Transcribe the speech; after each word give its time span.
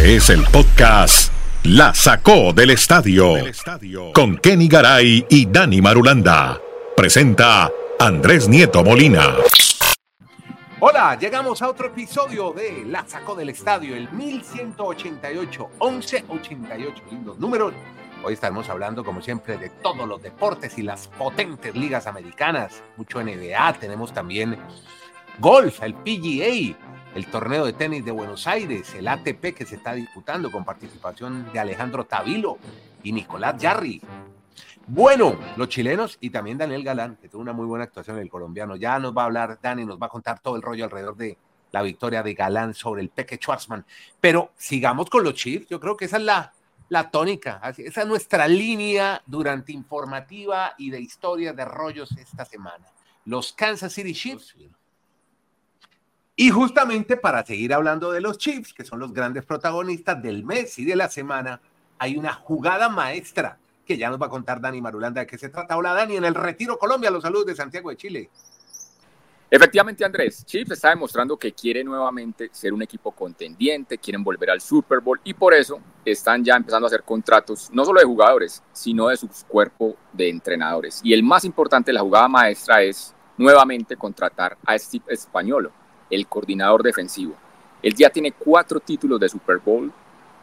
Este 0.00 0.16
es 0.16 0.30
el 0.30 0.44
podcast 0.44 1.30
La 1.62 1.92
Sacó 1.92 2.54
del 2.54 2.70
Estadio 2.70 3.34
con 4.14 4.38
Kenny 4.38 4.66
Garay 4.66 5.26
y 5.28 5.44
Dani 5.44 5.82
Marulanda. 5.82 6.58
Presenta 6.96 7.70
Andrés 7.98 8.48
Nieto 8.48 8.82
Molina. 8.82 9.34
Hola, 10.80 11.18
llegamos 11.18 11.60
a 11.60 11.68
otro 11.68 11.88
episodio 11.88 12.52
de 12.52 12.82
La 12.86 13.06
Sacó 13.06 13.34
del 13.34 13.50
Estadio, 13.50 13.94
el 13.94 14.10
1188, 14.10 15.68
1188, 15.78 17.02
lindos 17.10 17.38
números. 17.38 17.74
Hoy 18.24 18.32
estaremos 18.32 18.70
hablando, 18.70 19.04
como 19.04 19.20
siempre, 19.20 19.58
de 19.58 19.68
todos 19.68 20.08
los 20.08 20.22
deportes 20.22 20.78
y 20.78 20.82
las 20.82 21.08
potentes 21.08 21.74
ligas 21.76 22.06
americanas. 22.06 22.82
Mucho 22.96 23.22
NBA, 23.22 23.74
tenemos 23.74 24.14
también 24.14 24.56
golf, 25.40 25.82
el 25.82 25.92
PGA, 25.92 26.89
el 27.14 27.26
torneo 27.26 27.64
de 27.64 27.72
tenis 27.72 28.04
de 28.04 28.12
Buenos 28.12 28.46
Aires, 28.46 28.94
el 28.94 29.08
ATP 29.08 29.54
que 29.54 29.66
se 29.66 29.76
está 29.76 29.94
disputando 29.94 30.50
con 30.50 30.64
participación 30.64 31.52
de 31.52 31.58
Alejandro 31.58 32.04
Tavilo 32.04 32.58
y 33.02 33.12
Nicolás 33.12 33.60
Yarri. 33.60 34.00
Bueno, 34.86 35.38
los 35.56 35.68
chilenos 35.68 36.18
y 36.20 36.30
también 36.30 36.58
Daniel 36.58 36.82
Galán, 36.82 37.16
que 37.16 37.28
tuvo 37.28 37.42
una 37.42 37.52
muy 37.52 37.66
buena 37.66 37.84
actuación 37.84 38.18
el 38.18 38.28
colombiano. 38.28 38.76
Ya 38.76 38.98
nos 38.98 39.16
va 39.16 39.22
a 39.22 39.24
hablar 39.26 39.58
Dani, 39.60 39.84
nos 39.84 40.00
va 40.00 40.06
a 40.06 40.10
contar 40.10 40.40
todo 40.40 40.56
el 40.56 40.62
rollo 40.62 40.84
alrededor 40.84 41.16
de 41.16 41.36
la 41.72 41.82
victoria 41.82 42.22
de 42.22 42.34
Galán 42.34 42.74
sobre 42.74 43.02
el 43.02 43.08
Peque 43.08 43.36
Schwarzman. 43.36 43.84
Pero 44.20 44.52
sigamos 44.56 45.08
con 45.08 45.22
los 45.24 45.34
Chiefs, 45.34 45.68
yo 45.68 45.78
creo 45.78 45.96
que 45.96 46.06
esa 46.06 46.16
es 46.16 46.24
la, 46.24 46.52
la 46.88 47.10
tónica, 47.10 47.60
esa 47.76 48.02
es 48.02 48.06
nuestra 48.06 48.48
línea 48.48 49.22
durante 49.26 49.72
informativa 49.72 50.74
y 50.78 50.90
de 50.90 51.00
historia 51.00 51.52
de 51.52 51.64
rollos 51.64 52.10
esta 52.16 52.44
semana. 52.44 52.86
Los 53.24 53.52
Kansas 53.52 53.92
City 53.92 54.12
Chiefs 54.12 54.56
y 56.40 56.48
justamente 56.48 57.18
para 57.18 57.44
seguir 57.44 57.74
hablando 57.74 58.10
de 58.12 58.22
los 58.22 58.38
Chiefs, 58.38 58.72
que 58.72 58.82
son 58.82 58.98
los 58.98 59.12
grandes 59.12 59.44
protagonistas 59.44 60.22
del 60.22 60.42
mes 60.42 60.78
y 60.78 60.86
de 60.86 60.96
la 60.96 61.10
semana, 61.10 61.60
hay 61.98 62.16
una 62.16 62.32
jugada 62.32 62.88
maestra 62.88 63.58
que 63.84 63.98
ya 63.98 64.08
nos 64.08 64.18
va 64.18 64.24
a 64.24 64.30
contar 64.30 64.58
Dani 64.58 64.80
Marulanda 64.80 65.20
de 65.20 65.26
qué 65.26 65.36
se 65.36 65.50
trata. 65.50 65.76
Hola 65.76 65.92
Dani, 65.92 66.16
en 66.16 66.24
el 66.24 66.34
Retiro 66.34 66.78
Colombia, 66.78 67.10
los 67.10 67.24
saludos 67.24 67.44
de 67.44 67.54
Santiago 67.54 67.90
de 67.90 67.96
Chile. 67.98 68.30
Efectivamente, 69.50 70.02
Andrés, 70.02 70.42
Chiefs 70.46 70.70
está 70.70 70.88
demostrando 70.88 71.36
que 71.36 71.52
quiere 71.52 71.84
nuevamente 71.84 72.48
ser 72.52 72.72
un 72.72 72.80
equipo 72.80 73.12
contendiente, 73.12 73.98
quieren 73.98 74.24
volver 74.24 74.48
al 74.48 74.62
Super 74.62 75.00
Bowl 75.00 75.20
y 75.22 75.34
por 75.34 75.52
eso 75.52 75.78
están 76.06 76.42
ya 76.42 76.56
empezando 76.56 76.86
a 76.86 76.88
hacer 76.88 77.02
contratos 77.02 77.68
no 77.70 77.84
solo 77.84 78.00
de 78.00 78.06
jugadores, 78.06 78.62
sino 78.72 79.08
de 79.08 79.18
su 79.18 79.28
cuerpo 79.46 79.94
de 80.14 80.30
entrenadores. 80.30 81.02
Y 81.04 81.12
el 81.12 81.22
más 81.22 81.44
importante, 81.44 81.92
la 81.92 82.00
jugada 82.00 82.28
maestra 82.28 82.80
es 82.80 83.14
nuevamente 83.36 83.94
contratar 83.94 84.56
a 84.64 84.78
Steve 84.78 85.04
Españolo 85.08 85.79
el 86.10 86.26
coordinador 86.26 86.82
defensivo. 86.82 87.34
Él 87.82 87.94
ya 87.94 88.10
tiene 88.10 88.32
cuatro 88.32 88.80
títulos 88.80 89.18
de 89.20 89.28
Super 89.28 89.58
Bowl 89.58 89.90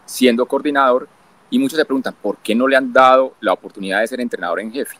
siendo 0.05 0.45
coordinador 0.45 1.07
y 1.49 1.59
muchos 1.59 1.77
se 1.77 1.85
preguntan, 1.85 2.15
¿por 2.21 2.37
qué 2.37 2.55
no 2.55 2.67
le 2.67 2.75
han 2.75 2.91
dado 2.91 3.35
la 3.39 3.53
oportunidad 3.53 4.01
de 4.01 4.07
ser 4.07 4.19
entrenador 4.19 4.59
en 4.59 4.71
jefe? 4.71 4.97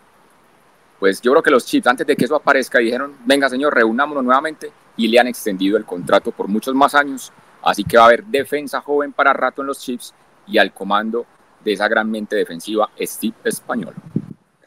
Pues 0.99 1.21
yo 1.21 1.31
creo 1.31 1.43
que 1.43 1.51
los 1.51 1.65
Chiefs, 1.65 1.87
antes 1.87 2.07
de 2.07 2.15
que 2.15 2.25
eso 2.25 2.35
aparezca, 2.35 2.79
dijeron, 2.79 3.15
venga 3.25 3.49
señor, 3.49 3.73
reunámonos 3.73 4.23
nuevamente 4.23 4.71
y 4.95 5.07
le 5.07 5.19
han 5.19 5.27
extendido 5.27 5.77
el 5.77 5.85
contrato 5.85 6.31
por 6.31 6.47
muchos 6.47 6.73
más 6.73 6.95
años. 6.95 7.31
Así 7.61 7.83
que 7.83 7.97
va 7.97 8.03
a 8.03 8.05
haber 8.07 8.23
defensa 8.23 8.81
joven 8.81 9.13
para 9.13 9.33
rato 9.33 9.61
en 9.61 9.67
los 9.67 9.79
Chiefs 9.79 10.13
y 10.47 10.57
al 10.57 10.73
comando 10.73 11.25
de 11.63 11.73
esa 11.73 11.87
gran 11.87 12.09
mente 12.09 12.35
defensiva, 12.35 12.89
Steve 12.99 13.35
Español. 13.43 13.93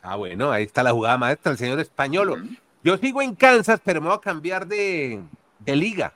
Ah, 0.02 0.16
bueno, 0.16 0.50
ahí 0.50 0.64
está 0.64 0.82
la 0.82 0.92
jugada 0.92 1.18
maestra, 1.18 1.52
el 1.52 1.58
señor 1.58 1.80
Españolo. 1.80 2.36
Yo 2.82 2.96
sigo 2.96 3.22
en 3.22 3.34
Kansas, 3.34 3.80
pero 3.84 4.00
me 4.00 4.08
voy 4.08 4.16
a 4.16 4.20
cambiar 4.20 4.66
de, 4.66 5.20
de 5.60 5.76
liga, 5.76 6.14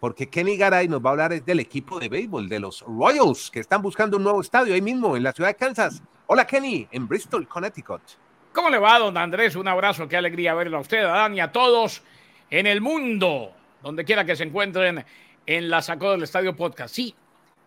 porque 0.00 0.28
Kenny 0.28 0.56
Garay 0.56 0.86
nos 0.88 1.00
va 1.00 1.10
a 1.10 1.12
hablar 1.12 1.42
del 1.42 1.60
equipo 1.60 1.98
de 1.98 2.08
béisbol, 2.08 2.48
de 2.48 2.60
los 2.60 2.82
Royals, 2.82 3.50
que 3.50 3.60
están 3.60 3.80
buscando 3.80 4.18
un 4.18 4.22
nuevo 4.22 4.40
estadio 4.40 4.74
ahí 4.74 4.82
mismo, 4.82 5.16
en 5.16 5.22
la 5.22 5.32
ciudad 5.32 5.48
de 5.48 5.56
Kansas. 5.56 6.02
Hola 6.26 6.46
Kenny, 6.46 6.86
en 6.90 7.08
Bristol, 7.08 7.48
Connecticut. 7.48 8.02
¿Cómo 8.52 8.68
le 8.70 8.78
va, 8.78 8.98
don 8.98 9.16
Andrés? 9.16 9.56
Un 9.56 9.66
abrazo, 9.66 10.06
qué 10.06 10.16
alegría 10.16 10.54
verlo 10.54 10.76
a 10.76 10.80
usted, 10.80 11.04
a 11.04 11.08
Dani, 11.08 11.40
a 11.40 11.50
todos 11.50 12.02
en 12.50 12.66
el 12.66 12.80
mundo, 12.80 13.52
donde 13.82 14.04
quiera 14.04 14.24
que 14.24 14.36
se 14.36 14.44
encuentren 14.44 15.04
en 15.46 15.70
la 15.70 15.82
Sacó 15.82 16.10
del 16.12 16.22
Estadio 16.22 16.54
Podcast. 16.54 16.94
Sí, 16.94 17.14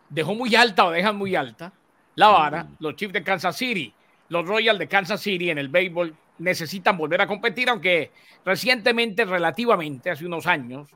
dejó 0.10 0.36
muy 0.36 0.56
alta 0.56 0.86
o 0.86 0.92
dejan 0.92 1.16
muy 1.16 1.36
alta 1.36 1.74
la 2.18 2.28
vara 2.30 2.64
mm. 2.64 2.76
los 2.80 2.96
Chiefs 2.96 3.14
de 3.14 3.24
Kansas 3.24 3.56
City, 3.56 3.94
los 4.30 4.46
Royals 4.46 4.80
de 4.80 4.88
Kansas 4.88 5.22
City 5.22 5.50
en 5.50 5.58
el 5.58 5.70
béisbol 5.70 6.16
necesitan 6.40 6.98
volver 6.98 7.22
a 7.22 7.28
competir, 7.28 7.70
aunque 7.70 8.12
recientemente, 8.46 9.26
relativamente, 9.26 10.10
hace 10.10 10.26
unos 10.26 10.48
años, 10.48 10.90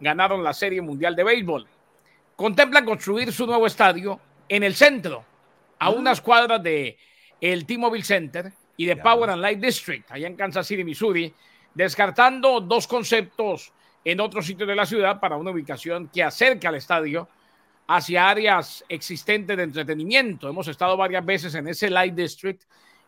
ganaron 0.00 0.42
la 0.42 0.52
Serie 0.52 0.82
Mundial 0.82 1.16
de 1.16 1.24
Béisbol. 1.24 1.66
Contemplan 2.36 2.84
construir 2.84 3.32
su 3.32 3.46
nuevo 3.46 3.66
estadio 3.66 4.20
en 4.48 4.62
el 4.62 4.74
centro, 4.74 5.24
a 5.78 5.90
mm. 5.90 5.94
unas 5.94 6.20
cuadras 6.20 6.62
de 6.62 6.96
el 7.40 7.66
T-Mobile 7.66 8.04
Center 8.04 8.52
y 8.76 8.86
de 8.86 8.96
Power 8.96 9.30
and 9.30 9.42
Light 9.42 9.60
District, 9.60 10.10
allá 10.10 10.26
en 10.26 10.36
Kansas 10.36 10.66
City, 10.66 10.84
Missouri, 10.84 11.32
descartando 11.74 12.60
dos 12.60 12.86
conceptos 12.86 13.72
en 14.04 14.20
otros 14.20 14.46
sitios 14.46 14.68
de 14.68 14.74
la 14.74 14.86
ciudad 14.86 15.20
para 15.20 15.36
una 15.36 15.50
ubicación 15.50 16.08
que 16.08 16.22
acerque 16.22 16.66
al 16.66 16.74
estadio 16.74 17.28
hacia 17.86 18.28
áreas 18.28 18.84
existentes 18.88 19.56
de 19.56 19.62
entretenimiento. 19.62 20.48
Hemos 20.48 20.68
estado 20.68 20.96
varias 20.96 21.24
veces 21.24 21.54
en 21.54 21.68
ese 21.68 21.90
Light 21.90 22.14
District 22.14 22.62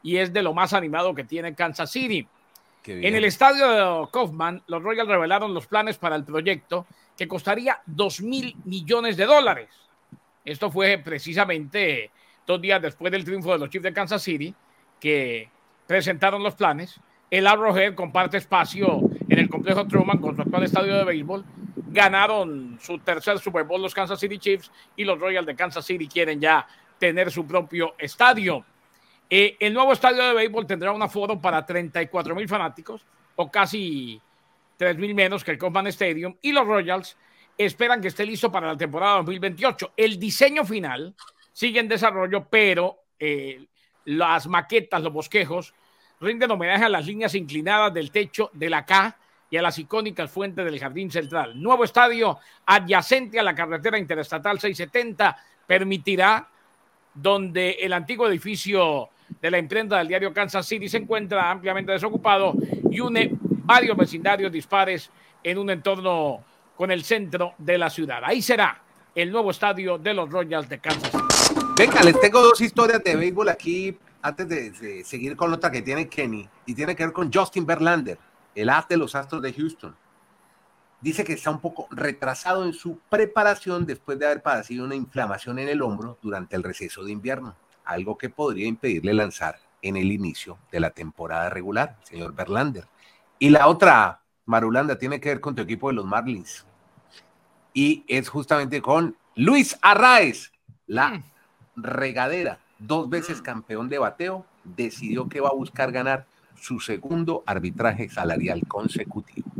y 0.04 0.19
es 0.19 0.32
de 0.32 0.42
lo 0.42 0.54
más 0.54 0.72
animado 0.75 1.15
que 1.15 1.25
tiene 1.25 1.54
Kansas 1.54 1.91
City. 1.91 2.28
En 2.87 3.15
el 3.15 3.25
estadio 3.25 3.70
de 3.70 4.09
Kaufman, 4.12 4.62
los 4.66 4.82
Royals 4.82 5.09
revelaron 5.09 5.54
los 5.54 5.66
planes 5.66 5.97
para 5.97 6.15
el 6.15 6.25
proyecto 6.25 6.87
que 7.16 7.26
costaría 7.26 7.81
2 7.87 8.20
mil 8.20 8.54
millones 8.66 9.16
de 9.16 9.25
dólares. 9.25 9.70
Esto 10.44 10.70
fue 10.70 10.98
precisamente 10.98 12.10
dos 12.47 12.60
días 12.60 12.82
después 12.82 13.10
del 13.10 13.25
triunfo 13.25 13.53
de 13.53 13.59
los 13.59 13.70
Chiefs 13.70 13.84
de 13.84 13.94
Kansas 13.94 14.22
City, 14.22 14.54
que 15.00 15.48
presentaron 15.87 16.43
los 16.43 16.54
planes. 16.54 17.00
El 17.31 17.47
Arrowhead 17.47 17.94
comparte 17.94 18.37
espacio 18.37 19.00
en 19.26 19.38
el 19.38 19.48
complejo 19.48 19.87
Truman 19.87 20.19
con 20.19 20.37
su 20.37 20.43
actual 20.43 20.64
estadio 20.64 20.97
de 20.97 21.04
béisbol. 21.04 21.43
Ganaron 21.91 22.78
su 22.82 22.98
tercer 22.98 23.38
Super 23.38 23.64
Bowl 23.64 23.81
los 23.81 23.94
Kansas 23.94 24.20
City 24.20 24.38
Chiefs 24.38 24.70
y 24.97 25.04
los 25.04 25.19
Royals 25.19 25.47
de 25.47 25.56
Kansas 25.56 25.87
City 25.87 26.06
quieren 26.06 26.38
ya 26.38 26.66
tener 26.98 27.31
su 27.31 27.47
propio 27.47 27.94
estadio. 27.97 28.66
Eh, 29.36 29.56
el 29.58 29.74
nuevo 29.74 29.92
estadio 29.92 30.22
de 30.22 30.32
béisbol 30.32 30.64
tendrá 30.64 30.92
un 30.92 31.02
aforo 31.02 31.40
para 31.40 31.66
34 31.66 32.36
mil 32.36 32.48
fanáticos, 32.48 33.04
o 33.34 33.50
casi 33.50 34.22
3 34.76 34.96
mil 34.96 35.12
menos 35.12 35.42
que 35.42 35.50
el 35.50 35.58
Kauffman 35.58 35.88
Stadium, 35.88 36.36
y 36.40 36.52
los 36.52 36.64
Royals 36.64 37.16
esperan 37.58 38.00
que 38.00 38.06
esté 38.06 38.24
listo 38.24 38.52
para 38.52 38.68
la 38.68 38.76
temporada 38.76 39.16
2028. 39.16 39.94
El 39.96 40.20
diseño 40.20 40.64
final 40.64 41.16
sigue 41.52 41.80
en 41.80 41.88
desarrollo, 41.88 42.46
pero 42.48 43.06
eh, 43.18 43.66
las 44.04 44.46
maquetas, 44.46 45.02
los 45.02 45.12
bosquejos, 45.12 45.74
rinden 46.20 46.52
homenaje 46.52 46.84
a 46.84 46.88
las 46.88 47.04
líneas 47.04 47.34
inclinadas 47.34 47.92
del 47.92 48.12
techo 48.12 48.50
de 48.52 48.70
la 48.70 48.86
K 48.86 49.18
y 49.50 49.56
a 49.56 49.62
las 49.62 49.76
icónicas 49.80 50.30
fuentes 50.30 50.64
del 50.64 50.78
Jardín 50.78 51.10
Central. 51.10 51.60
Nuevo 51.60 51.82
estadio 51.82 52.38
adyacente 52.66 53.40
a 53.40 53.42
la 53.42 53.56
carretera 53.56 53.98
interestatal 53.98 54.60
670 54.60 55.36
permitirá 55.66 56.48
donde 57.12 57.70
el 57.80 57.92
antiguo 57.92 58.28
edificio 58.28 59.10
de 59.40 59.50
la 59.50 59.58
imprenta 59.58 59.98
del 59.98 60.08
diario 60.08 60.32
Kansas 60.32 60.66
City 60.66 60.88
se 60.88 60.98
encuentra 60.98 61.50
ampliamente 61.50 61.92
desocupado 61.92 62.54
y 62.90 63.00
une 63.00 63.30
varios 63.64 63.96
vecindarios 63.96 64.50
dispares 64.50 65.10
en 65.42 65.58
un 65.58 65.70
entorno 65.70 66.42
con 66.76 66.90
el 66.90 67.04
centro 67.04 67.54
de 67.58 67.78
la 67.78 67.90
ciudad. 67.90 68.22
Ahí 68.24 68.40
será 68.40 68.80
el 69.14 69.30
nuevo 69.30 69.50
estadio 69.50 69.98
de 69.98 70.14
los 70.14 70.30
Royals 70.30 70.68
de 70.68 70.78
Kansas 70.78 71.10
City. 71.10 71.60
Venga, 71.76 72.02
les 72.02 72.18
tengo 72.20 72.40
dos 72.40 72.60
historias 72.60 73.02
de 73.04 73.16
béisbol 73.16 73.48
aquí 73.48 73.96
antes 74.22 74.48
de, 74.48 75.04
seguir 75.04 75.36
con 75.36 75.52
otra 75.52 75.70
que 75.70 75.82
tiene 75.82 76.08
Kenny 76.08 76.48
y 76.66 76.74
tiene 76.74 76.96
que 76.96 77.04
ver 77.04 77.12
con 77.12 77.30
Justin 77.32 77.66
Verlander, 77.66 78.18
el 78.54 78.70
as 78.70 78.88
de 78.88 78.96
los 78.96 79.14
Astros 79.14 79.42
de 79.42 79.52
Houston. 79.52 79.94
Dice 81.00 81.22
que 81.22 81.34
está 81.34 81.50
un 81.50 81.60
poco 81.60 81.86
retrasado 81.90 82.64
en 82.64 82.72
su 82.72 82.98
preparación 83.10 83.84
después 83.84 84.18
de 84.18 84.24
haber 84.24 84.42
padecido 84.42 84.86
una 84.86 84.94
inflamación 84.94 85.58
en 85.58 85.69
el 85.69 85.82
hombro 85.82 86.19
durante 86.22 86.56
el 86.56 86.62
receso 86.62 87.04
de 87.04 87.12
invierno 87.12 87.54
algo 87.84 88.19
que 88.19 88.31
podría 88.31 88.66
impedirle 88.66 89.14
lanzar 89.14 89.58
en 89.82 89.96
el 89.96 90.10
inicio 90.10 90.58
de 90.72 90.81
la 90.81 90.90
temporada 90.90 91.50
regular, 91.50 91.96
señor 92.02 92.34
Berlander. 92.34 92.86
Y 93.38 93.50
la 93.50 93.69
otra, 93.69 94.22
Marulanda, 94.46 94.98
tiene 94.98 95.20
que 95.20 95.28
ver 95.28 95.40
con 95.40 95.54
tu 95.54 95.62
equipo 95.62 95.88
de 95.88 95.94
los 95.94 96.06
Marlins. 96.06 96.64
Y 97.75 98.04
es 98.08 98.28
justamente 98.28 98.81
con 98.81 99.16
Luis 99.34 99.76
Arraez, 99.82 100.52
la 100.86 101.10
mm. 101.10 101.22
regadera, 101.76 102.58
dos 102.78 103.10
veces 103.10 103.40
mm. 103.40 103.42
campeón 103.42 103.88
de 103.88 103.98
bateo, 103.98 104.46
decidió 104.64 105.28
que 105.28 105.40
va 105.40 105.50
a 105.50 105.54
buscar 105.54 105.92
ganar 105.92 106.26
su 106.58 106.80
segundo 106.80 107.42
arbitraje 107.44 108.08
salarial 108.08 108.66
consecutivo. 108.66 109.50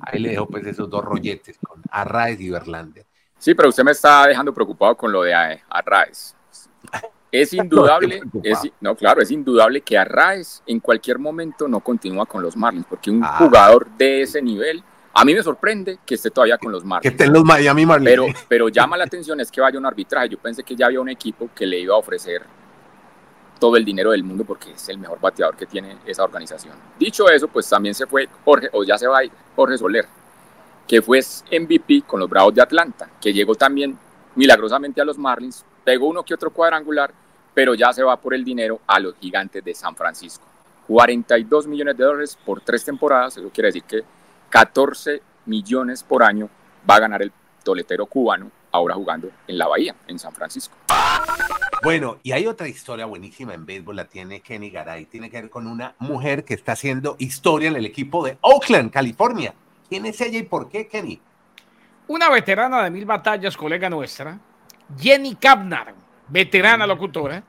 Ahí 0.00 0.20
le 0.20 0.30
dejo 0.30 0.46
pues 0.46 0.66
esos 0.66 0.88
dos 0.88 1.04
rolletes 1.04 1.58
con 1.58 1.82
Arraez 1.90 2.40
y 2.40 2.50
Berlander. 2.50 3.06
Sí, 3.38 3.54
pero 3.54 3.70
usted 3.70 3.82
me 3.82 3.92
está 3.92 4.26
dejando 4.26 4.54
preocupado 4.54 4.96
con 4.96 5.10
lo 5.10 5.22
de 5.22 5.34
Arraez. 5.68 6.36
Es 7.34 7.52
indudable, 7.52 8.22
no, 8.80 8.94
claro, 8.94 9.20
es 9.20 9.30
indudable 9.32 9.80
que 9.80 9.98
Arraez 9.98 10.62
en 10.66 10.78
cualquier 10.78 11.18
momento 11.18 11.66
no 11.66 11.80
continúa 11.80 12.26
con 12.26 12.40
los 12.42 12.56
Marlins, 12.56 12.86
porque 12.88 13.10
un 13.10 13.24
ah. 13.24 13.36
jugador 13.38 13.88
de 13.98 14.22
ese 14.22 14.40
nivel 14.40 14.84
A 15.12 15.24
mí 15.24 15.34
me 15.34 15.42
sorprende 15.42 15.98
que 16.06 16.14
esté 16.14 16.30
todavía 16.30 16.58
con 16.58 16.70
los 16.70 16.84
Marlins. 16.84 17.02
Que 17.02 17.08
estén 17.08 17.32
los 17.32 17.44
Miami 17.44 17.84
Marlins. 17.84 18.10
Pero, 18.10 18.26
pero 18.48 18.68
llama 18.68 18.96
la 18.96 19.04
atención 19.04 19.40
es 19.40 19.50
que 19.50 19.60
vaya 19.60 19.78
un 19.78 19.86
arbitraje. 19.86 20.28
Yo 20.28 20.38
pensé 20.38 20.62
que 20.62 20.76
ya 20.76 20.86
había 20.86 21.00
un 21.00 21.08
equipo 21.08 21.50
que 21.54 21.66
le 21.66 21.80
iba 21.80 21.94
a 21.94 21.98
ofrecer 21.98 22.42
todo 23.58 23.76
el 23.76 23.84
dinero 23.84 24.12
del 24.12 24.22
mundo 24.22 24.44
porque 24.44 24.72
es 24.72 24.88
el 24.88 24.98
mejor 24.98 25.20
bateador 25.20 25.56
que 25.56 25.66
tiene 25.66 25.96
esa 26.06 26.22
organización. 26.22 26.74
Dicho 26.98 27.28
eso, 27.28 27.48
pues 27.48 27.68
también 27.68 27.94
se 27.94 28.06
fue 28.06 28.28
Jorge, 28.44 28.68
o 28.72 28.84
ya 28.84 28.96
se 28.96 29.06
va 29.06 29.20
Jorge 29.56 29.78
Soler, 29.78 30.06
que 30.86 31.02
fue 31.02 31.20
MVP 31.50 32.02
con 32.06 32.20
los 32.20 32.28
Bravos 32.28 32.54
de 32.54 32.62
Atlanta, 32.62 33.10
que 33.20 33.32
llegó 33.32 33.54
también 33.54 33.98
milagrosamente 34.34 35.00
a 35.00 35.04
los 35.04 35.18
Marlins, 35.18 35.64
pegó 35.84 36.08
uno 36.08 36.24
que 36.24 36.34
otro 36.34 36.50
cuadrangular, 36.50 37.12
pero 37.54 37.74
ya 37.74 37.92
se 37.92 38.02
va 38.02 38.16
por 38.20 38.34
el 38.34 38.44
dinero 38.44 38.80
a 38.86 38.98
los 38.98 39.14
gigantes 39.16 39.64
de 39.64 39.74
San 39.74 39.94
Francisco. 39.94 40.44
42 40.86 41.66
millones 41.66 41.96
de 41.96 42.04
dólares 42.04 42.38
por 42.44 42.60
tres 42.60 42.84
temporadas, 42.84 43.38
eso 43.38 43.48
quiere 43.50 43.68
decir 43.68 43.84
que 43.84 44.02
14 44.50 45.22
millones 45.46 46.02
por 46.02 46.22
año 46.22 46.50
va 46.88 46.96
a 46.96 47.00
ganar 47.00 47.22
el 47.22 47.32
toletero 47.62 48.06
cubano, 48.06 48.50
ahora 48.70 48.94
jugando 48.94 49.30
en 49.46 49.56
la 49.56 49.66
Bahía, 49.66 49.94
en 50.06 50.18
San 50.18 50.32
Francisco. 50.32 50.76
Bueno, 51.82 52.18
y 52.22 52.32
hay 52.32 52.46
otra 52.46 52.68
historia 52.68 53.06
buenísima 53.06 53.54
en 53.54 53.66
béisbol, 53.66 53.96
la 53.96 54.04
tiene 54.06 54.40
Kenny 54.40 54.70
Garay, 54.70 55.06
tiene 55.06 55.30
que 55.30 55.40
ver 55.40 55.50
con 55.50 55.66
una 55.66 55.94
mujer 55.98 56.44
que 56.44 56.54
está 56.54 56.72
haciendo 56.72 57.16
historia 57.18 57.68
en 57.68 57.76
el 57.76 57.86
equipo 57.86 58.24
de 58.24 58.38
Oakland, 58.40 58.90
California. 58.90 59.54
¿Quién 59.88 60.06
es 60.06 60.20
ella 60.20 60.38
y 60.38 60.44
por 60.44 60.68
qué, 60.68 60.86
Kenny? 60.86 61.20
Una 62.08 62.30
veterana 62.30 62.82
de 62.82 62.90
mil 62.90 63.04
batallas, 63.04 63.56
colega 63.56 63.88
nuestra, 63.90 64.38
Jenny 64.98 65.34
Kapnar, 65.34 65.94
veterana 66.28 66.86
locutora, 66.86 67.42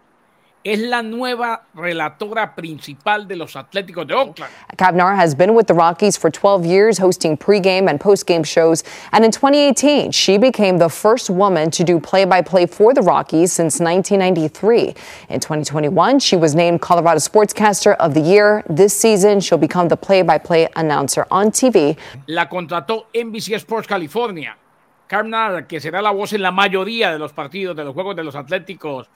es 0.65 0.79
la 0.79 1.03
nueva 1.03 1.67
relatora 1.75 2.55
principal 2.55 3.27
de 3.27 3.35
los 3.35 3.55
Atléticos 3.55 4.07
de 4.07 4.15
Oakland. 4.15 4.51
Kapnar 4.77 5.15
has 5.15 5.35
been 5.35 5.53
with 5.53 5.67
the 5.67 5.75
Rockies 5.75 6.17
for 6.17 6.31
12 6.31 6.65
years, 6.65 6.97
hosting 6.97 7.37
pregame 7.37 7.87
and 7.87 7.99
postgame 7.99 8.43
shows. 8.43 8.83
And 9.11 9.23
in 9.23 9.29
2018, 9.29 10.11
she 10.11 10.39
became 10.39 10.79
the 10.79 10.89
first 10.89 11.29
woman 11.29 11.69
to 11.69 11.83
do 11.83 11.99
play 11.99 12.25
by 12.25 12.41
play 12.41 12.65
for 12.65 12.95
the 12.95 13.03
Rockies 13.03 13.53
since 13.53 13.79
1993. 13.79 14.95
In 15.29 15.39
2021, 15.39 16.19
she 16.19 16.35
was 16.35 16.55
named 16.55 16.81
Colorado 16.81 17.19
Sportscaster 17.19 17.95
of 17.97 18.15
the 18.15 18.21
Year. 18.21 18.63
This 18.67 18.97
season, 18.97 19.41
she'll 19.41 19.59
become 19.59 19.87
the 19.87 19.97
play 19.97 20.23
by 20.23 20.39
play 20.39 20.67
announcer 20.75 21.27
on 21.29 21.51
TV. 21.51 21.95
La 22.27 22.47
contrató 22.47 23.05
NBC 23.13 23.59
Sports 23.59 23.87
California. 23.87 24.55
Kapnar, 25.07 25.67
que 25.67 25.79
será 25.79 26.01
la 26.01 26.11
voz 26.11 26.33
en 26.33 26.41
la 26.41 26.51
mayoría 26.51 27.11
de 27.11 27.19
los 27.19 27.33
partidos 27.33 27.75
de 27.75 27.83
los 27.83 27.93
Juegos 27.93 28.15
de 28.15 28.23
los 28.23 28.35
Atléticos 28.35 29.09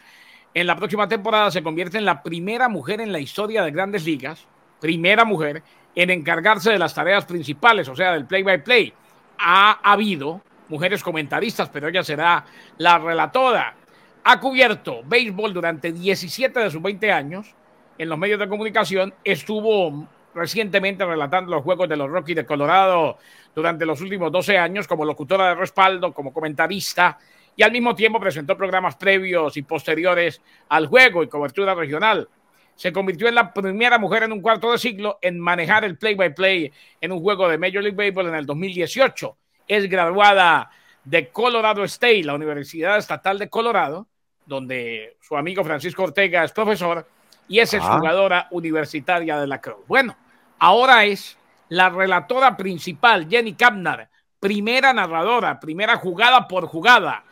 en 0.54 0.66
la 0.66 0.76
próxima 0.76 1.08
temporada 1.08 1.52
se 1.52 1.62
convierte 1.62 1.98
en 1.98 2.06
la 2.06 2.24
primera 2.24 2.70
mujer 2.70 3.02
en 3.02 3.12
la 3.12 3.20
historia 3.20 3.64
de 3.64 3.72
grandes 3.72 4.04
ligas, 4.06 4.46
primera 4.80 5.24
mujer 5.24 5.62
en 5.96 6.10
encargarse 6.10 6.72
de 6.72 6.80
las 6.80 6.94
tareas 6.94 7.26
principales, 7.26 7.88
o 7.88 7.96
sea, 7.96 8.14
del 8.14 8.26
play-by-play. 8.26 8.94
Ha 9.38 9.80
habido 9.84 10.42
mujeres 10.68 11.04
comentaristas, 11.04 11.70
pero 11.70 11.88
ella 11.88 12.04
será 12.04 12.46
la 12.78 12.98
relatora. 12.98 13.76
Ha 14.24 14.40
cubierto 14.40 15.02
béisbol 15.06 15.54
durante 15.54 15.92
17 15.92 16.60
de 16.60 16.72
sus 16.72 16.82
20 16.82 17.12
años 17.12 17.54
en 17.98 18.10
los 18.10 18.18
medios 18.18 18.40
de 18.40 18.50
comunicación. 18.50 19.14
Estuvo 19.24 20.08
recientemente 20.34 21.06
relatando 21.06 21.52
los 21.52 21.64
juegos 21.64 21.90
de 21.90 21.98
los 21.98 22.10
Rockies 22.10 22.38
de 22.38 22.46
Colorado 22.46 23.18
durante 23.56 23.86
los 23.86 24.00
últimos 24.02 24.32
12 24.32 24.58
años 24.58 24.88
como 24.88 25.06
locutora 25.06 25.50
de 25.50 25.56
respaldo, 25.56 26.14
como 26.14 26.34
comentarista 26.34 27.18
y 27.60 27.64
al 27.64 27.74
mismo 27.74 27.94
tiempo 27.94 28.22
presentó 28.22 28.56
programas 28.56 28.96
previos 28.96 29.58
y 29.58 29.64
posteriores 29.64 30.42
al 30.70 30.88
juego 30.88 31.24
y 31.24 31.28
cobertura 31.28 31.76
regional. 31.76 32.30
Se 32.74 32.94
convirtió 32.94 33.28
en 33.28 33.36
la 33.36 33.52
primera 33.54 33.98
mujer 33.98 34.24
en 34.24 34.32
un 34.32 34.42
cuarto 34.42 34.72
de 34.72 34.78
siglo 34.78 35.20
en 35.22 35.38
manejar 35.38 35.84
el 35.84 35.98
play-by-play 35.98 36.72
en 37.02 37.12
un 37.12 37.20
juego 37.20 37.50
de 37.50 37.58
Major 37.58 37.84
League 37.84 37.98
Baseball 37.98 38.30
en 38.30 38.36
el 38.36 38.46
2018. 38.46 39.36
Es 39.68 39.90
graduada 39.90 40.72
de 41.04 41.28
Colorado 41.28 41.84
State, 41.84 42.24
la 42.24 42.36
Universidad 42.36 42.98
Estatal 42.98 43.38
de 43.38 43.50
Colorado, 43.50 44.08
donde 44.46 45.18
su 45.20 45.36
amigo 45.36 45.62
Francisco 45.66 46.04
Ortega 46.04 46.46
es 46.46 46.54
profesor 46.54 47.06
y 47.50 47.60
es 47.60 47.72
jugadora 47.72 48.48
universitaria 48.52 49.38
de 49.38 49.48
la 49.48 49.60
Cruz. 49.60 49.86
Bueno, 49.88 50.16
ahora 50.60 51.04
es 51.04 51.38
la 51.68 51.90
relatora 51.90 52.56
principal, 52.56 53.28
Jenny 53.28 53.54
Kapnar, 53.54 54.08
primera 54.40 54.94
narradora, 54.94 55.60
primera 55.60 55.98
jugada 55.98 56.48
por 56.48 56.68
jugada 56.68 57.24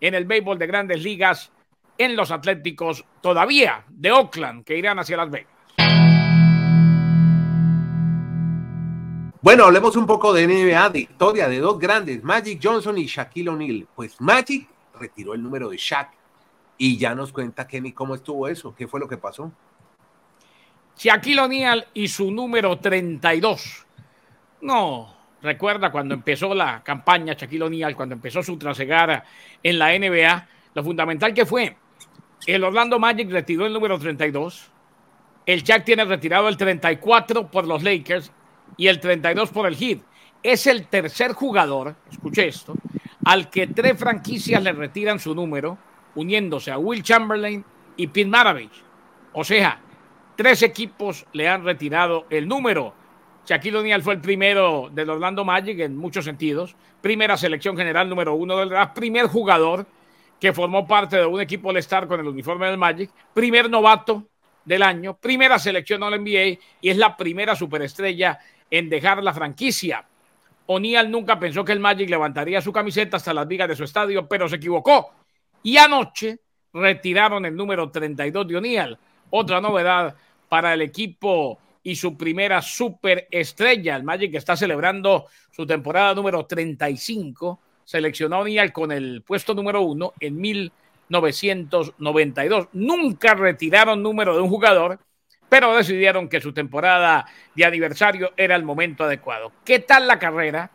en 0.00 0.14
el 0.14 0.24
béisbol 0.24 0.58
de 0.58 0.66
grandes 0.66 1.02
ligas 1.02 1.50
en 1.98 2.16
los 2.16 2.30
Atléticos 2.30 3.04
todavía 3.20 3.84
de 3.88 4.12
Oakland 4.12 4.64
que 4.64 4.78
irán 4.78 5.00
hacia 5.00 5.16
Las 5.16 5.30
Vegas. 5.30 5.52
Bueno, 9.40 9.64
hablemos 9.64 9.96
un 9.96 10.06
poco 10.06 10.32
de 10.32 10.46
NBA, 10.46 10.90
de 10.90 10.98
historia 11.00 11.48
de 11.48 11.58
dos 11.58 11.78
grandes, 11.78 12.22
Magic 12.22 12.60
Johnson 12.62 12.98
y 12.98 13.06
Shaquille 13.06 13.50
O'Neal. 13.50 13.88
Pues 13.94 14.20
Magic 14.20 14.68
retiró 14.98 15.34
el 15.34 15.42
número 15.42 15.68
de 15.68 15.76
Shaq 15.76 16.17
y 16.78 16.96
ya 16.96 17.14
nos 17.14 17.32
cuenta 17.32 17.66
Kenny 17.66 17.92
cómo 17.92 18.14
estuvo 18.14 18.46
eso, 18.48 18.74
qué 18.74 18.86
fue 18.86 19.00
lo 19.00 19.08
que 19.08 19.18
pasó. 19.18 19.52
Shaquille 20.96 21.40
O'Neal 21.40 21.88
y 21.92 22.08
su 22.08 22.30
número 22.30 22.78
32. 22.78 23.86
No, 24.62 25.14
recuerda 25.42 25.92
cuando 25.92 26.14
empezó 26.14 26.54
la 26.54 26.82
campaña 26.82 27.34
Shaquille 27.34 27.64
O'Neal, 27.64 27.96
cuando 27.96 28.14
empezó 28.14 28.42
su 28.42 28.56
trasegada 28.56 29.24
en 29.62 29.78
la 29.78 29.96
NBA, 29.96 30.48
lo 30.74 30.84
fundamental 30.84 31.34
que 31.34 31.46
fue, 31.46 31.76
el 32.46 32.64
Orlando 32.64 32.98
Magic 32.98 33.30
retiró 33.30 33.66
el 33.66 33.72
número 33.72 33.98
32, 33.98 34.70
el 35.46 35.62
Shaq 35.62 35.84
tiene 35.84 36.04
retirado 36.04 36.48
el 36.48 36.56
34 36.56 37.50
por 37.50 37.66
los 37.66 37.82
Lakers 37.82 38.32
y 38.76 38.86
el 38.86 39.00
32 39.00 39.50
por 39.50 39.66
el 39.66 39.76
Heat. 39.76 39.98
Es 40.42 40.66
el 40.66 40.86
tercer 40.86 41.32
jugador, 41.32 41.96
escuche 42.10 42.46
esto, 42.46 42.74
al 43.24 43.50
que 43.50 43.66
tres 43.66 43.98
franquicias 43.98 44.62
le 44.62 44.72
retiran 44.72 45.18
su 45.18 45.34
número, 45.34 45.78
uniéndose 46.18 46.70
a 46.70 46.78
Will 46.78 47.02
Chamberlain 47.02 47.64
y 47.96 48.06
Pete 48.08 48.28
Maravich. 48.28 48.84
O 49.32 49.44
sea, 49.44 49.80
tres 50.36 50.62
equipos 50.62 51.26
le 51.32 51.48
han 51.48 51.64
retirado 51.64 52.26
el 52.30 52.48
número 52.48 52.94
Shaquille 53.48 53.78
O'Neal 53.78 54.02
fue 54.02 54.12
el 54.12 54.20
primero 54.20 54.90
del 54.92 55.08
Orlando 55.08 55.42
Magic 55.42 55.80
en 55.80 55.96
muchos 55.96 56.26
sentidos. 56.26 56.76
Primera 57.00 57.34
selección 57.38 57.78
general 57.78 58.06
número 58.06 58.34
uno 58.34 58.58
del 58.58 58.68
draft. 58.68 58.94
Primer 58.94 59.26
jugador 59.26 59.86
que 60.38 60.52
formó 60.52 60.86
parte 60.86 61.16
de 61.16 61.24
un 61.24 61.40
equipo 61.40 61.70
All-Star 61.70 62.06
con 62.06 62.20
el 62.20 62.26
uniforme 62.26 62.66
del 62.66 62.76
Magic. 62.76 63.10
Primer 63.32 63.70
novato 63.70 64.24
del 64.66 64.82
año. 64.82 65.16
Primera 65.16 65.58
selección 65.58 66.02
All 66.02 66.20
NBA 66.20 66.58
y 66.82 66.90
es 66.90 66.98
la 66.98 67.16
primera 67.16 67.56
superestrella 67.56 68.38
en 68.70 68.90
dejar 68.90 69.24
la 69.24 69.32
franquicia. 69.32 70.04
O'Neal 70.66 71.10
nunca 71.10 71.38
pensó 71.38 71.64
que 71.64 71.72
el 71.72 71.80
Magic 71.80 72.10
levantaría 72.10 72.60
su 72.60 72.70
camiseta 72.70 73.16
hasta 73.16 73.32
las 73.32 73.48
vigas 73.48 73.68
de 73.68 73.76
su 73.76 73.84
estadio, 73.84 74.28
pero 74.28 74.46
se 74.46 74.56
equivocó. 74.56 75.10
Y 75.62 75.76
anoche 75.76 76.38
retiraron 76.72 77.44
el 77.44 77.54
número 77.56 77.90
32 77.90 78.46
de 78.46 78.56
O'Neal. 78.56 78.98
Otra 79.30 79.60
novedad 79.60 80.14
para 80.48 80.72
el 80.74 80.82
equipo 80.82 81.58
y 81.82 81.96
su 81.96 82.16
primera 82.16 82.62
superestrella. 82.62 83.96
El 83.96 84.04
Magic 84.04 84.32
está 84.34 84.56
celebrando 84.56 85.26
su 85.50 85.66
temporada 85.66 86.14
número 86.14 86.46
35. 86.46 87.60
Seleccionó 87.84 88.36
a 88.36 88.40
O'Neal 88.40 88.72
con 88.72 88.92
el 88.92 89.22
puesto 89.22 89.54
número 89.54 89.82
uno 89.82 90.14
en 90.20 90.40
1992. 90.40 92.68
Nunca 92.72 93.34
retiraron 93.34 94.02
número 94.02 94.34
de 94.34 94.42
un 94.42 94.48
jugador, 94.48 94.98
pero 95.48 95.74
decidieron 95.74 96.28
que 96.28 96.40
su 96.40 96.52
temporada 96.52 97.26
de 97.54 97.64
aniversario 97.64 98.32
era 98.36 98.54
el 98.54 98.64
momento 98.64 99.04
adecuado. 99.04 99.52
¿Qué 99.64 99.78
tal 99.78 100.06
la 100.06 100.18
carrera 100.18 100.70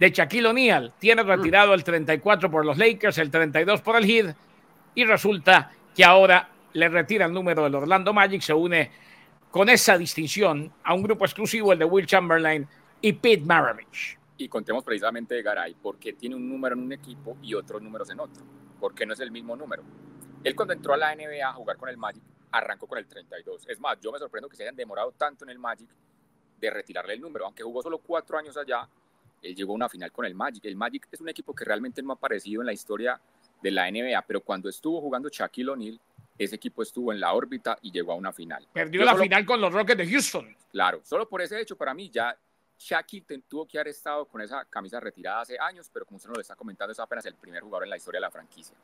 de 0.00 0.10
Shaquille 0.10 0.48
O'Neal? 0.48 0.94
Tiene 0.98 1.22
retirado 1.22 1.74
el 1.74 1.84
34 1.84 2.50
por 2.50 2.66
los 2.66 2.76
Lakers, 2.76 3.18
el 3.18 3.30
32 3.30 3.80
por 3.82 3.94
el 3.96 4.04
Heat 4.04 4.34
y 4.94 5.04
resulta 5.04 5.70
que 5.94 6.04
ahora 6.04 6.48
le 6.72 6.88
retira 6.88 7.26
el 7.26 7.32
número 7.32 7.64
del 7.64 7.74
Orlando 7.74 8.12
Magic, 8.12 8.40
se 8.42 8.52
une 8.52 8.90
con 9.50 9.68
esa 9.68 9.98
distinción 9.98 10.72
a 10.84 10.94
un 10.94 11.02
grupo 11.02 11.24
exclusivo, 11.24 11.72
el 11.72 11.78
de 11.78 11.84
Will 11.84 12.06
Chamberlain 12.06 12.66
y 13.00 13.12
Pete 13.12 13.44
Maravich. 13.44 14.18
Y 14.38 14.48
contemos 14.48 14.84
precisamente 14.84 15.34
de 15.34 15.42
Garay, 15.42 15.74
porque 15.74 16.14
tiene 16.14 16.34
un 16.34 16.48
número 16.48 16.74
en 16.74 16.82
un 16.82 16.92
equipo 16.92 17.36
y 17.42 17.54
otros 17.54 17.82
números 17.82 18.08
en 18.10 18.20
otro, 18.20 18.42
porque 18.78 19.04
no 19.04 19.12
es 19.12 19.20
el 19.20 19.30
mismo 19.30 19.54
número. 19.56 19.82
Él 20.42 20.54
cuando 20.54 20.72
entró 20.72 20.94
a 20.94 20.96
la 20.96 21.14
NBA 21.14 21.46
a 21.46 21.52
jugar 21.52 21.76
con 21.76 21.88
el 21.88 21.96
Magic, 21.96 22.22
arrancó 22.52 22.86
con 22.86 22.98
el 22.98 23.06
32. 23.06 23.68
Es 23.68 23.78
más, 23.80 23.98
yo 24.00 24.10
me 24.12 24.18
sorprendo 24.18 24.48
que 24.48 24.56
se 24.56 24.62
hayan 24.62 24.76
demorado 24.76 25.12
tanto 25.12 25.44
en 25.44 25.50
el 25.50 25.58
Magic 25.58 25.90
de 26.58 26.70
retirarle 26.70 27.14
el 27.14 27.20
número, 27.20 27.44
aunque 27.44 27.62
jugó 27.62 27.82
solo 27.82 27.98
cuatro 27.98 28.38
años 28.38 28.56
allá, 28.56 28.88
él 29.42 29.54
llegó 29.54 29.72
a 29.72 29.76
una 29.76 29.88
final 29.88 30.12
con 30.12 30.24
el 30.24 30.34
Magic. 30.34 30.64
El 30.64 30.76
Magic 30.76 31.08
es 31.10 31.20
un 31.20 31.28
equipo 31.28 31.54
que 31.54 31.64
realmente 31.64 32.02
no 32.02 32.12
ha 32.12 32.14
aparecido 32.14 32.62
en 32.62 32.66
la 32.66 32.72
historia 32.72 33.20
de 33.62 33.70
la 33.70 33.90
NBA, 33.90 34.22
pero 34.22 34.40
cuando 34.40 34.68
estuvo 34.68 35.00
jugando 35.00 35.28
Shaquille 35.28 35.70
O'Neal, 35.70 36.00
ese 36.38 36.56
equipo 36.56 36.82
estuvo 36.82 37.12
en 37.12 37.20
la 37.20 37.32
órbita 37.32 37.78
y 37.82 37.90
llegó 37.90 38.12
a 38.12 38.14
una 38.14 38.32
final. 38.32 38.66
Perdió 38.72 39.04
la 39.04 39.16
final 39.16 39.44
con 39.44 39.60
los 39.60 39.72
Rockets 39.72 39.98
de 39.98 40.08
Houston. 40.08 40.56
Claro, 40.72 41.00
solo 41.04 41.28
por 41.28 41.42
ese 41.42 41.60
hecho, 41.60 41.76
para 41.76 41.92
mí 41.92 42.08
ya 42.08 42.36
Shaquille 42.78 43.42
tuvo 43.46 43.66
que 43.66 43.78
haber 43.78 43.88
estado 43.88 44.24
con 44.24 44.40
esa 44.40 44.64
camisa 44.64 44.98
retirada 44.98 45.42
hace 45.42 45.58
años, 45.58 45.90
pero 45.92 46.06
como 46.06 46.16
usted 46.16 46.28
nos 46.28 46.38
lo 46.38 46.40
está 46.40 46.56
comentando, 46.56 46.92
es 46.92 47.00
apenas 47.00 47.26
el 47.26 47.34
primer 47.34 47.62
jugador 47.62 47.84
en 47.84 47.90
la 47.90 47.96
historia 47.98 48.18
de 48.18 48.22
la 48.22 48.30
franquicia. 48.30 48.74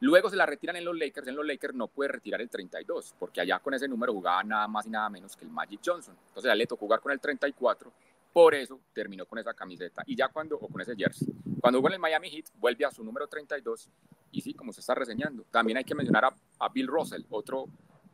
Luego 0.00 0.28
se 0.28 0.36
la 0.36 0.46
retiran 0.46 0.76
en 0.76 0.84
los 0.84 0.96
Lakers. 0.96 1.28
En 1.28 1.36
los 1.36 1.46
Lakers 1.46 1.74
no 1.74 1.88
puede 1.88 2.12
retirar 2.12 2.40
el 2.40 2.50
32, 2.50 3.14
porque 3.18 3.40
allá 3.40 3.58
con 3.58 3.74
ese 3.74 3.88
número 3.88 4.12
jugaba 4.12 4.42
nada 4.42 4.68
más 4.68 4.86
y 4.86 4.90
nada 4.90 5.08
menos 5.08 5.36
que 5.36 5.44
el 5.44 5.50
Magic 5.50 5.80
Johnson. 5.84 6.16
Entonces 6.28 6.50
a 6.50 6.54
le 6.54 6.66
tocó 6.66 6.86
jugar 6.86 7.00
con 7.00 7.12
el 7.12 7.20
34 7.20 7.92
Por 8.36 8.54
eso 8.54 8.82
terminó 8.92 9.24
con 9.24 9.38
esa 9.38 9.54
camiseta 9.54 10.02
y 10.04 10.14
ya 10.14 10.28
cuando, 10.28 10.56
o 10.56 10.68
con 10.68 10.78
ese 10.82 10.94
jersey. 10.94 11.26
Cuando 11.58 11.78
jugó 11.78 11.88
en 11.88 11.94
el 11.94 12.00
Miami 12.00 12.28
Heat, 12.28 12.48
vuelve 12.56 12.84
a 12.84 12.90
su 12.90 13.02
número 13.02 13.26
32 13.26 13.88
y 14.30 14.42
sí, 14.42 14.52
como 14.52 14.74
se 14.74 14.80
está 14.80 14.94
reseñando. 14.94 15.44
También 15.50 15.78
hay 15.78 15.84
que 15.84 15.94
mencionar 15.94 16.34
a, 16.58 16.68
Bill 16.68 16.86
Russell, 16.86 17.22
otro 17.30 17.64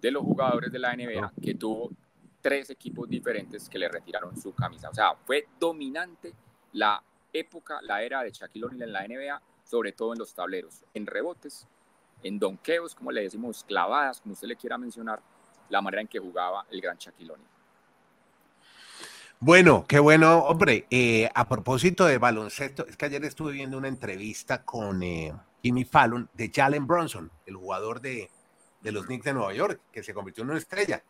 de 0.00 0.12
los 0.12 0.22
jugadores 0.22 0.70
de 0.70 0.78
la 0.78 0.94
NBA 0.94 1.32
que 1.42 1.56
tuvo 1.56 1.90
tres 2.40 2.70
equipos 2.70 3.08
diferentes 3.08 3.68
que 3.68 3.80
le 3.80 3.88
retiraron 3.88 4.40
su 4.40 4.54
camisa. 4.54 4.90
O 4.90 4.94
sea, 4.94 5.16
fue 5.16 5.48
dominante 5.58 6.32
la 6.74 7.02
época, 7.32 7.80
la 7.82 8.04
era 8.04 8.22
de 8.22 8.30
Shaquille 8.30 8.66
O'Neal 8.66 8.82
en 8.82 8.92
la 8.92 9.08
NBA, 9.08 9.42
sobre 9.64 9.90
todo 9.90 10.12
en 10.12 10.20
los 10.20 10.32
tableros, 10.32 10.84
en 10.94 11.04
rebotes, 11.04 11.66
en 12.22 12.38
donkeos, 12.38 12.94
como 12.94 13.10
le 13.10 13.22
decimos, 13.22 13.64
clavadas, 13.64 14.20
como 14.20 14.34
usted 14.34 14.46
le 14.46 14.54
quiera 14.54 14.78
mencionar, 14.78 15.20
la 15.68 15.82
manera 15.82 16.00
en 16.00 16.06
que 16.06 16.20
jugaba 16.20 16.64
el 16.70 16.80
gran 16.80 16.96
Shaquille 16.96 17.32
O'Neal. 17.32 17.51
Bueno, 19.44 19.86
qué 19.88 19.98
bueno, 19.98 20.38
hombre. 20.44 20.86
Eh, 20.88 21.28
a 21.34 21.48
propósito 21.48 22.04
de 22.04 22.16
baloncesto, 22.16 22.86
es 22.86 22.96
que 22.96 23.06
ayer 23.06 23.24
estuve 23.24 23.50
viendo 23.50 23.76
una 23.76 23.88
entrevista 23.88 24.64
con 24.64 25.02
eh, 25.02 25.34
Jimmy 25.60 25.84
Fallon 25.84 26.30
de 26.32 26.52
Jalen 26.54 26.86
Bronson, 26.86 27.28
el 27.44 27.56
jugador 27.56 28.00
de, 28.00 28.30
de, 28.82 28.92
los 28.92 29.06
Knicks 29.06 29.24
de 29.24 29.34
Nueva 29.34 29.52
York, 29.52 29.80
que 29.90 30.04
se 30.04 30.14
convirtió 30.14 30.44
en 30.44 30.50
una 30.50 30.60
estrella. 30.60 31.02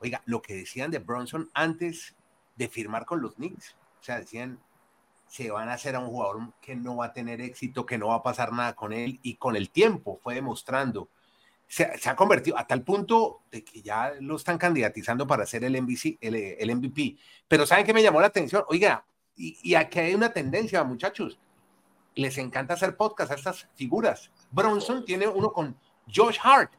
Oiga, 0.00 0.22
lo 0.26 0.42
que 0.42 0.56
decían 0.56 0.90
de 0.90 0.98
Bronson 0.98 1.50
antes 1.54 2.16
de 2.56 2.68
firmar 2.68 3.06
con 3.06 3.22
los 3.22 3.36
Knicks, 3.36 3.76
o 4.00 4.02
sea, 4.02 4.18
decían, 4.18 4.58
se 5.28 5.52
van 5.52 5.68
a 5.68 5.74
hacer 5.74 5.94
a 5.94 6.00
un 6.00 6.08
jugador 6.08 6.52
que 6.60 6.74
no 6.74 6.96
va 6.96 7.06
a 7.06 7.12
tener 7.12 7.40
éxito, 7.40 7.86
que 7.86 7.96
no 7.96 8.08
va 8.08 8.16
a 8.16 8.22
pasar 8.24 8.52
nada 8.52 8.74
con 8.74 8.92
él, 8.92 9.20
y 9.22 9.36
con 9.36 9.54
el 9.54 9.70
tiempo 9.70 10.18
fue 10.20 10.34
demostrando 10.34 11.10
se, 11.68 11.84
ha 12.08 12.16
convertido 12.16 12.58
a 12.58 12.66
tal 12.66 12.82
punto 12.82 13.42
de 13.50 13.62
que 13.62 13.82
ya 13.82 14.14
lo 14.20 14.36
están 14.36 14.56
candidatizando 14.56 15.26
para 15.26 15.44
ser 15.44 15.64
el, 15.64 15.80
MVP, 15.80 16.18
el, 16.20 16.76
MVP. 16.76 17.16
Pero 17.46 17.66
¿saben 17.66 17.84
qué 17.84 17.92
me 17.92 18.02
llamó 18.02 18.20
la 18.20 18.28
atención? 18.28 18.64
Oiga, 18.68 19.04
y, 19.36 19.74
aquí 19.74 20.00
hay 20.00 20.14
una 20.14 20.32
tendencia, 20.32 20.82
muchachos. 20.82 21.38
Les 22.14 22.36
encanta 22.38 22.74
hacer 22.74 22.96
podcast 22.96 23.30
a 23.30 23.34
estas 23.34 23.68
figuras. 23.74 24.32
Bronson 24.50 25.04
tiene 25.04 25.28
uno 25.28 25.52
con 25.52 25.76
Josh 26.12 26.38
Hart 26.42 26.72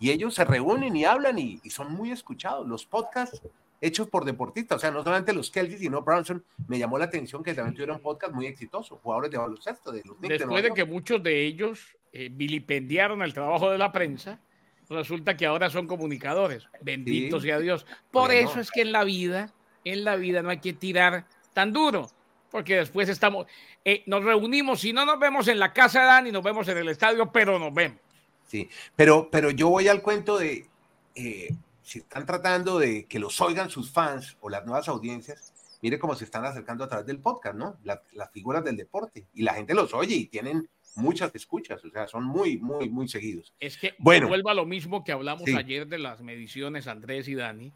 y 0.00 0.10
ellos 0.10 0.34
se 0.34 0.44
reúnen 0.44 0.96
y 0.96 1.04
hablan 1.04 1.38
y, 1.38 1.60
son 1.68 1.92
muy 1.92 2.10
escuchados. 2.10 2.66
Los 2.66 2.86
podcasts 2.86 3.42
hechos 3.82 4.08
por 4.08 4.24
deportistas, 4.24 4.76
o 4.76 4.80
sea, 4.80 4.90
no 4.90 5.02
solamente 5.02 5.32
los 5.32 5.50
Kelsey, 5.50 5.78
sino 5.78 6.02
Bronson, 6.02 6.44
me 6.66 6.78
llamó 6.78 6.98
la 6.98 7.06
atención 7.06 7.42
que 7.42 7.54
también 7.54 7.74
tuvieron 7.74 7.96
un 7.96 8.02
podcast 8.02 8.32
muy 8.32 8.46
exitoso, 8.46 8.98
jugadores 9.02 9.30
de 9.30 9.38
baloncesto. 9.38 9.92
De 9.92 10.02
los 10.04 10.20
Después 10.20 10.62
de 10.62 10.72
que 10.72 10.84
muchos 10.84 11.22
de 11.22 11.46
ellos 11.46 11.96
eh, 12.12 12.28
vilipendiaron 12.30 13.22
el 13.22 13.34
trabajo 13.34 13.70
de 13.70 13.78
la 13.78 13.92
prensa, 13.92 14.40
resulta 14.88 15.36
que 15.36 15.46
ahora 15.46 15.70
son 15.70 15.86
comunicadores. 15.86 16.64
Bendito 16.80 17.40
sea 17.40 17.58
Dios. 17.58 17.86
Por 18.10 18.32
eso 18.32 18.60
es 18.60 18.70
que 18.70 18.82
en 18.82 18.92
la 18.92 19.04
vida, 19.04 19.52
en 19.84 20.04
la 20.04 20.16
vida 20.16 20.42
no 20.42 20.50
hay 20.50 20.58
que 20.58 20.72
tirar 20.72 21.26
tan 21.52 21.72
duro, 21.72 22.10
porque 22.50 22.76
después 22.76 23.08
estamos, 23.08 23.46
eh, 23.84 24.02
nos 24.06 24.24
reunimos, 24.24 24.80
si 24.80 24.92
no 24.92 25.06
nos 25.06 25.18
vemos 25.18 25.46
en 25.48 25.58
la 25.58 25.72
casa 25.72 26.00
de 26.00 26.06
Dani, 26.06 26.32
nos 26.32 26.42
vemos 26.42 26.66
en 26.68 26.78
el 26.78 26.88
estadio, 26.88 27.30
pero 27.30 27.58
nos 27.58 27.72
vemos. 27.72 27.98
Sí, 28.46 28.68
pero, 28.96 29.28
pero 29.30 29.50
yo 29.50 29.68
voy 29.68 29.86
al 29.86 30.02
cuento 30.02 30.36
de, 30.36 30.66
eh, 31.14 31.54
si 31.82 32.00
están 32.00 32.26
tratando 32.26 32.80
de 32.80 33.06
que 33.06 33.20
los 33.20 33.40
oigan 33.40 33.70
sus 33.70 33.92
fans 33.92 34.36
o 34.40 34.50
las 34.50 34.66
nuevas 34.66 34.88
audiencias, 34.88 35.54
mire 35.82 36.00
cómo 36.00 36.16
se 36.16 36.24
están 36.24 36.44
acercando 36.44 36.82
a 36.82 36.88
través 36.88 37.06
del 37.06 37.20
podcast, 37.20 37.54
¿no? 37.54 37.76
las 37.84 38.30
figuras 38.32 38.64
del 38.64 38.76
deporte, 38.76 39.26
y 39.34 39.42
la 39.42 39.54
gente 39.54 39.74
los 39.74 39.94
oye 39.94 40.16
y 40.16 40.26
tienen 40.26 40.68
muchas 40.96 41.34
escuchas, 41.34 41.84
o 41.84 41.90
sea, 41.90 42.06
son 42.08 42.24
muy, 42.24 42.58
muy, 42.58 42.88
muy 42.88 43.08
seguidos. 43.08 43.52
Es 43.60 43.78
que 43.78 43.94
bueno, 43.98 44.28
vuelva 44.28 44.52
a 44.52 44.54
lo 44.54 44.66
mismo 44.66 45.04
que 45.04 45.12
hablamos 45.12 45.48
ayer 45.48 45.86
de 45.86 45.98
las 45.98 46.20
mediciones, 46.20 46.86
Andrés 46.86 47.28
y 47.28 47.34
Dani, 47.34 47.72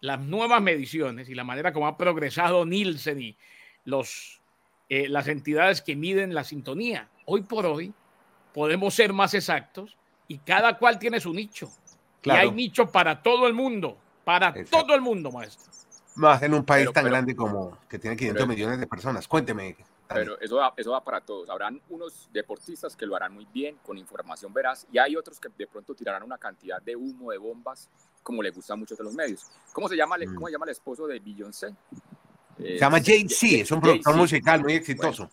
las 0.00 0.20
nuevas 0.20 0.60
mediciones 0.62 1.28
y 1.28 1.34
la 1.34 1.44
manera 1.44 1.72
como 1.72 1.86
ha 1.86 1.96
progresado 1.96 2.66
Nielsen 2.66 3.20
y 3.20 3.36
los, 3.84 4.40
eh, 4.88 5.08
las 5.08 5.28
entidades 5.28 5.82
que 5.82 5.96
miden 5.96 6.34
la 6.34 6.44
sintonía. 6.44 7.08
Hoy 7.24 7.42
por 7.42 7.66
hoy 7.66 7.92
podemos 8.52 8.94
ser 8.94 9.12
más 9.12 9.34
exactos 9.34 9.96
y 10.28 10.38
cada 10.38 10.78
cual 10.78 10.98
tiene 10.98 11.20
su 11.20 11.32
nicho. 11.32 11.70
Y 12.22 12.30
hay 12.30 12.50
nicho 12.50 12.90
para 12.90 13.22
todo 13.22 13.46
el 13.46 13.54
mundo, 13.54 13.96
para 14.24 14.52
todo 14.64 14.94
el 14.94 15.00
mundo, 15.00 15.30
maestro. 15.30 15.72
Más 16.16 16.42
en 16.42 16.54
un 16.54 16.64
país 16.64 16.90
tan 16.92 17.04
grande 17.04 17.36
como 17.36 17.78
que 17.88 17.98
tiene 17.98 18.16
500 18.16 18.48
millones 18.48 18.80
de 18.80 18.86
personas. 18.86 19.28
Cuénteme. 19.28 19.76
Pero 20.08 20.40
eso 20.40 20.56
va, 20.56 20.72
eso 20.76 20.92
va 20.92 21.02
para 21.02 21.20
todos. 21.20 21.48
Habrán 21.50 21.80
unos 21.90 22.28
deportistas 22.32 22.96
que 22.96 23.06
lo 23.06 23.16
harán 23.16 23.34
muy 23.34 23.46
bien, 23.52 23.76
con 23.84 23.98
información 23.98 24.52
veraz, 24.52 24.86
y 24.92 24.98
hay 24.98 25.16
otros 25.16 25.40
que 25.40 25.48
de 25.56 25.66
pronto 25.66 25.94
tirarán 25.94 26.22
una 26.22 26.38
cantidad 26.38 26.80
de 26.80 26.94
humo, 26.94 27.32
de 27.32 27.38
bombas, 27.38 27.88
como 28.22 28.42
le 28.42 28.50
gusta 28.50 28.76
mucho 28.76 28.94
de 28.94 29.04
los 29.04 29.14
medios. 29.14 29.44
¿Cómo 29.72 29.88
se 29.88 29.96
llama, 29.96 30.16
mm. 30.16 30.34
¿cómo 30.34 30.46
se 30.46 30.52
llama 30.52 30.66
el 30.66 30.72
esposo 30.72 31.06
de 31.06 31.18
Beyoncé? 31.18 31.74
se 32.56 32.78
llama 32.78 33.00
Jay-Z, 33.04 33.62
es 33.62 33.70
un 33.70 33.80
productor 33.80 34.16
musical 34.16 34.62
muy 34.62 34.74
exitoso. 34.74 35.28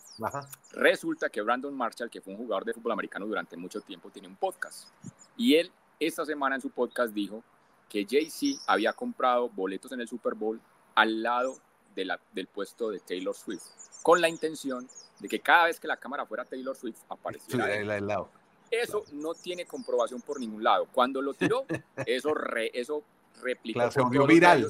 resulta 0.74 1.30
que 1.30 1.42
Brandon 1.42 1.74
Marshall, 1.74 2.10
que 2.10 2.20
fue 2.20 2.34
un 2.34 2.40
jugador 2.40 2.66
de 2.66 2.74
fútbol 2.74 2.92
americano 2.92 3.26
durante 3.26 3.56
mucho 3.56 3.80
tiempo, 3.82 4.10
tiene 4.10 4.28
un 4.28 4.36
podcast. 4.36 4.90
Y 5.38 5.56
él 5.56 5.72
esta 6.00 6.26
semana 6.26 6.56
en 6.56 6.62
su 6.62 6.70
podcast 6.70 7.14
dijo 7.14 7.42
que 7.88 8.06
Jay-Z 8.10 8.62
había 8.68 8.92
comprado 8.92 9.50
boletos 9.50 9.92
en 9.94 10.02
el 10.02 10.08
Super 10.08 10.34
Bowl 10.34 10.60
al 10.96 11.24
lado 11.24 11.58
de 11.96 12.06
la, 12.06 12.20
del 12.32 12.48
puesto 12.48 12.90
de 12.90 13.00
Taylor 13.00 13.36
Swift 13.36 13.64
con 14.02 14.20
la 14.22 14.30
intención 14.30 14.88
de 15.20 15.30
que 15.30 15.40
cada 15.40 15.66
vez 15.66 15.80
que 15.80 15.88
la 15.88 15.98
cámara 15.98 16.26
fuera 16.26 16.46
Taylor 16.46 16.76
Swift 16.76 17.00
apareciera. 17.10 18.00
lado. 18.02 18.30
Eso 18.70 19.06
no 19.14 19.34
tiene 19.34 19.66
comprobación 19.66 20.22
por 20.22 20.40
ningún 20.40 20.64
lado. 20.64 20.88
Cuando 20.92 21.22
lo 21.22 21.34
tiró, 21.34 21.66
eso, 22.06 22.34
re, 22.34 22.72
eso 22.74 23.04
replicó. 23.42 23.90
se 23.92 24.02
volvió 24.02 24.26
viral. 24.26 24.64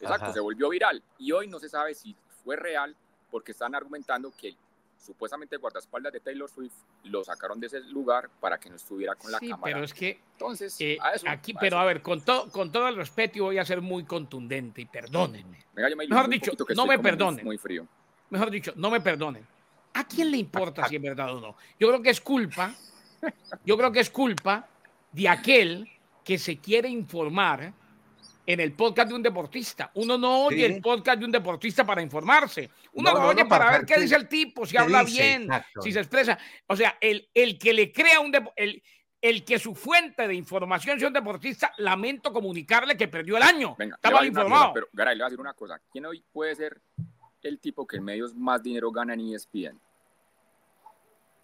Exacto, 0.00 0.32
se 0.32 0.40
volvió 0.40 0.68
viral. 0.68 1.02
Y 1.18 1.32
hoy 1.32 1.46
no 1.46 1.58
se 1.58 1.68
sabe 1.68 1.94
si 1.94 2.14
fue 2.44 2.56
real 2.56 2.94
porque 3.30 3.52
están 3.52 3.74
argumentando 3.74 4.32
que 4.36 4.56
supuestamente 4.98 5.56
guardaespaldas 5.56 6.12
de 6.12 6.20
Taylor 6.20 6.48
Swift 6.50 6.74
lo 7.04 7.22
sacaron 7.24 7.60
de 7.60 7.66
ese 7.68 7.80
lugar 7.80 8.28
para 8.40 8.58
que 8.58 8.68
no 8.70 8.76
estuviera 8.76 9.14
con 9.14 9.30
la 9.30 9.38
sí, 9.38 9.48
cámara. 9.48 9.74
Pero 9.74 9.84
es 9.84 9.94
que 9.94 10.20
entonces 10.32 10.76
eh, 10.80 10.98
aquí, 11.26 11.54
pero 11.54 11.78
a 11.78 11.84
ver, 11.84 12.02
con 12.02 12.22
todo 12.22 12.50
con 12.50 12.72
todo 12.72 12.88
el 12.88 12.96
respeto 12.96 13.44
voy 13.44 13.58
a 13.58 13.64
ser 13.64 13.80
muy 13.80 14.04
contundente 14.04 14.80
y 14.80 14.86
perdónenme. 14.86 15.64
Mejor 16.08 16.28
dicho, 16.28 16.52
no 16.74 16.86
me 16.86 16.98
perdonen. 16.98 17.44
muy 17.44 17.58
frío 17.58 17.86
mejor 18.30 18.50
dicho, 18.50 18.72
no 18.76 18.90
me 18.90 19.00
perdonen. 19.00 19.46
¿A 19.94 20.06
quién 20.06 20.30
le 20.30 20.36
importa 20.36 20.86
si 20.88 20.96
es 20.96 21.02
verdad 21.02 21.34
o 21.34 21.40
no? 21.40 21.56
Yo 21.78 21.88
creo 21.88 22.02
que 22.02 22.10
es 22.10 22.20
culpa, 22.20 22.74
yo 23.64 23.76
creo 23.76 23.92
que 23.92 24.00
es 24.00 24.10
culpa 24.10 24.68
de 25.12 25.28
aquel 25.28 25.90
que 26.24 26.38
se 26.38 26.58
quiere 26.58 26.88
informar 26.88 27.72
en 28.46 28.60
el 28.60 28.72
podcast 28.72 29.08
de 29.08 29.14
un 29.14 29.22
deportista. 29.22 29.90
Uno 29.94 30.16
no 30.16 30.44
oye 30.44 30.64
el 30.64 30.80
podcast 30.80 31.18
de 31.18 31.24
un 31.24 31.32
deportista 31.32 31.84
para 31.84 32.00
informarse. 32.00 32.70
Uno 32.92 33.12
lo 33.12 33.28
oye 33.28 33.44
para, 33.44 33.72
ver 33.72 33.84
qué 33.84 34.00
dice 34.00 34.14
el 34.14 34.28
tipo, 34.28 34.64
si 34.64 34.76
habla 34.76 35.02
bien, 35.02 35.48
si 35.82 35.92
se 35.92 35.98
expresa. 35.98 36.38
O 36.68 36.76
sea, 36.76 36.96
el, 37.00 37.28
el 37.34 37.58
que 37.58 37.72
le 37.72 37.92
crea 37.92 38.20
un 38.20 38.32
el, 38.54 38.82
el 39.20 39.44
que 39.44 39.58
su 39.58 39.74
fuente 39.74 40.28
de 40.28 40.34
información 40.34 40.98
sea 40.98 41.08
un 41.08 41.14
deportista, 41.14 41.72
lamento 41.78 42.32
comunicarle 42.32 42.96
que 42.96 43.08
perdió 43.08 43.36
el 43.36 43.42
año. 43.42 43.74
Venga, 43.76 43.96
Está 43.96 44.10
mal 44.10 44.24
informado. 44.24 44.72
Pero, 44.72 44.88
Garay, 44.92 45.16
le 45.16 45.22
voy 45.22 45.26
a 45.26 45.30
decir 45.30 45.40
una 45.40 45.54
cosa. 45.54 45.80
¿Quién 45.90 46.06
hoy 46.06 46.24
puede 46.32 46.54
ser 46.54 46.80
el 47.42 47.58
tipo 47.58 47.86
que 47.86 47.96
en 47.96 48.04
medios 48.04 48.34
más 48.34 48.62
dinero 48.62 48.92
gana 48.92 49.14
en 49.14 49.34
ESPN? 49.34 49.80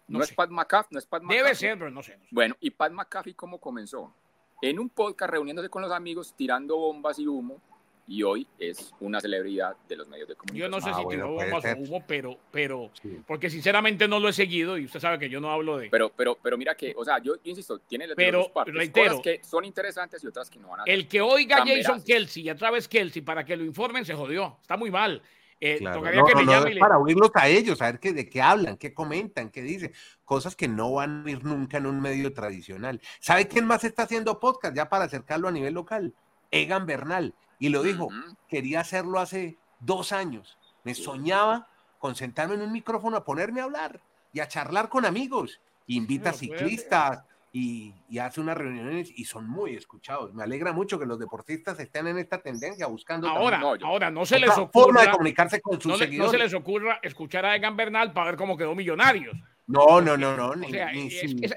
No, 0.07 0.21
es 0.21 0.33
Pat 0.33 0.49
McAfee, 0.49 0.89
no 0.91 0.99
es 0.99 1.05
Pat 1.05 1.23
McAfee. 1.23 1.43
Debe 1.43 1.55
ser, 1.55 1.77
pero 1.77 1.89
no 1.89 2.03
sé, 2.03 2.17
Bueno, 2.29 2.55
¿y 2.59 2.69
Pat 2.71 2.91
McAfee 2.91 3.35
cómo 3.35 3.59
comenzó? 3.59 4.13
En 4.61 4.79
un 4.79 4.89
podcast 4.89 5.31
reuniéndose 5.31 5.69
con 5.69 5.81
los 5.81 5.91
amigos, 5.91 6.33
tirando 6.35 6.77
bombas 6.77 7.19
y 7.19 7.27
humo, 7.27 7.59
y 8.07 8.23
hoy 8.23 8.45
es 8.59 8.93
una 8.99 9.21
celebridad 9.21 9.75
de 9.87 9.95
los 9.95 10.07
medios 10.07 10.27
de 10.27 10.35
comunicación. 10.35 10.71
Yo 10.71 10.77
no 10.77 10.81
sé 10.83 10.89
ah, 10.91 10.99
si 10.99 11.07
tiró 11.07 11.31
bombas 11.31 11.65
o 11.65 11.77
humo, 11.77 12.03
pero, 12.05 12.37
pero 12.51 12.91
porque 13.25 13.49
sinceramente 13.49 14.07
no 14.07 14.19
lo 14.19 14.29
he 14.29 14.33
seguido 14.33 14.77
y 14.77 14.85
usted 14.85 14.99
sabe 14.99 15.19
que 15.19 15.29
yo 15.29 15.39
no 15.39 15.51
hablo 15.51 15.77
de. 15.77 15.89
Pero, 15.89 16.09
pero, 16.09 16.37
pero 16.41 16.57
mira 16.57 16.75
que, 16.75 16.93
o 16.97 17.05
sea, 17.05 17.19
yo, 17.19 17.35
insisto, 17.43 17.79
tiene 17.79 18.07
pero, 18.15 18.39
dos 18.39 18.49
partes, 18.49 18.75
reitero, 18.75 19.21
que 19.21 19.41
son 19.43 19.63
interesantes 19.63 20.23
y 20.23 20.27
otras 20.27 20.49
que 20.49 20.59
no 20.59 20.69
van 20.69 20.81
a. 20.81 20.83
El 20.85 21.07
que 21.07 21.21
oiga 21.21 21.57
a 21.57 21.65
Jason 21.65 22.03
Kelsey 22.03 22.43
y 22.43 22.49
a 22.49 22.55
través 22.55 22.87
Kelsey 22.87 23.21
para 23.21 23.45
que 23.45 23.55
lo 23.55 23.63
informen 23.63 24.05
se 24.05 24.13
jodió, 24.13 24.57
está 24.61 24.75
muy 24.75 24.91
mal. 24.91 25.21
Eh, 25.65 25.79
para 26.77 26.97
oírlos 26.97 27.31
a 27.35 27.47
ellos, 27.47 27.81
a 27.81 27.85
ver 27.85 27.99
qué, 28.01 28.11
de 28.11 28.27
qué 28.27 28.41
hablan, 28.41 28.75
qué 28.75 28.93
comentan, 28.93 29.49
qué 29.49 29.61
dicen. 29.61 29.93
Cosas 30.25 30.57
que 30.57 30.67
no 30.67 30.91
van 30.91 31.25
a 31.25 31.31
ir 31.31 31.45
nunca 31.45 31.77
en 31.77 31.85
un 31.85 32.01
medio 32.01 32.33
tradicional. 32.33 32.99
¿Sabe 33.21 33.47
quién 33.47 33.65
más 33.65 33.85
está 33.85 34.03
haciendo 34.03 34.41
podcast 34.41 34.75
ya 34.75 34.89
para 34.89 35.05
acercarlo 35.05 35.47
a 35.47 35.51
nivel 35.51 35.73
local? 35.73 36.13
Egan 36.51 36.85
Bernal. 36.85 37.33
Y 37.59 37.69
lo 37.69 37.81
dijo, 37.81 38.09
quería 38.49 38.81
hacerlo 38.81 39.21
hace 39.21 39.57
dos 39.79 40.11
años. 40.11 40.57
Me 40.83 40.95
soñaba 40.95 41.69
con 41.97 42.15
sentarme 42.15 42.55
en 42.55 42.61
un 42.61 42.73
micrófono 42.73 43.15
a 43.15 43.23
ponerme 43.23 43.61
a 43.61 43.63
hablar 43.63 44.01
y 44.33 44.41
a 44.41 44.49
charlar 44.49 44.89
con 44.89 45.05
amigos. 45.05 45.61
Invita 45.87 46.31
a 46.31 46.33
ciclistas, 46.33 47.23
y, 47.55 47.93
hace 48.17 48.41
unas 48.41 48.57
reuniones 48.57 49.11
y 49.15 49.25
son 49.25 49.47
muy 49.47 49.75
escuchados. 49.75 50.33
Me 50.33 50.43
alegra 50.43 50.73
mucho 50.73 50.97
que 50.97 51.05
los 51.05 51.19
deportistas 51.19 51.79
estén 51.79 52.07
en 52.07 52.17
esta 52.17 52.41
tendencia 52.41 52.87
buscando. 52.87 53.29
Ahora, 53.29 53.59
no, 53.59 53.75
ahora 53.83 54.09
no 54.09 54.25
se 54.25 54.39
les 54.39 54.49
ocurra. 54.49 54.69
Forma 54.71 55.01
de 55.03 55.11
comunicarse 55.11 55.61
con 55.61 55.79
sus 55.79 55.99
seguidores. 55.99 56.31
no 56.31 56.37
se 56.37 56.43
les 56.43 56.53
ocurra 56.55 56.99
escuchar 57.03 57.45
a 57.45 57.55
Egan 57.55 57.77
Bernal 57.77 58.11
para 58.11 58.31
ver 58.31 58.37
cómo 58.37 58.57
quedó 58.57 58.73
Millonarios. 58.73 59.37
No, 59.67 60.01
no, 60.01 60.17
no, 60.17 60.35
no. 60.35 60.55
Ni, 60.55 60.67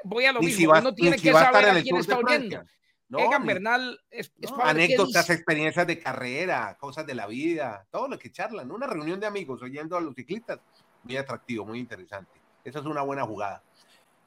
voy 0.05 0.27
a 0.27 0.33
lo 0.33 0.41
mismo. 0.41 0.71
uno 0.71 0.95
tiene 0.95 1.17
que 1.17 1.33
saber 1.33 1.71
a 1.71 1.83
quién 1.83 1.97
está 1.97 2.19
oyendo. 2.19 2.63
No, 3.09 3.19
Egan 3.21 3.43
ni- 3.43 3.49
Bernal 3.49 3.99
es, 4.11 4.33
es 4.39 4.51
no, 4.51 4.63
anécdotas, 4.63 5.31
experiencias 5.31 5.87
de 5.87 5.99
carrera, 5.99 6.77
cosas 6.79 7.07
de 7.07 7.15
la 7.15 7.27
vida, 7.27 7.87
todo 7.91 8.07
lo 8.07 8.19
que 8.19 8.31
charlan. 8.31 8.71
Una 8.71 8.87
reunión 8.87 9.19
de 9.19 9.27
amigos 9.27 9.63
oyendo 9.63 9.97
a 9.97 10.01
los 10.03 10.15
ciclistas. 10.15 10.61
Muy 11.05 11.17
atractivo, 11.17 11.65
muy 11.65 11.79
interesante. 11.79 12.33
Esa 12.65 12.81
es 12.81 12.85
una 12.85 13.01
buena 13.01 13.23
jugada. 13.23 13.63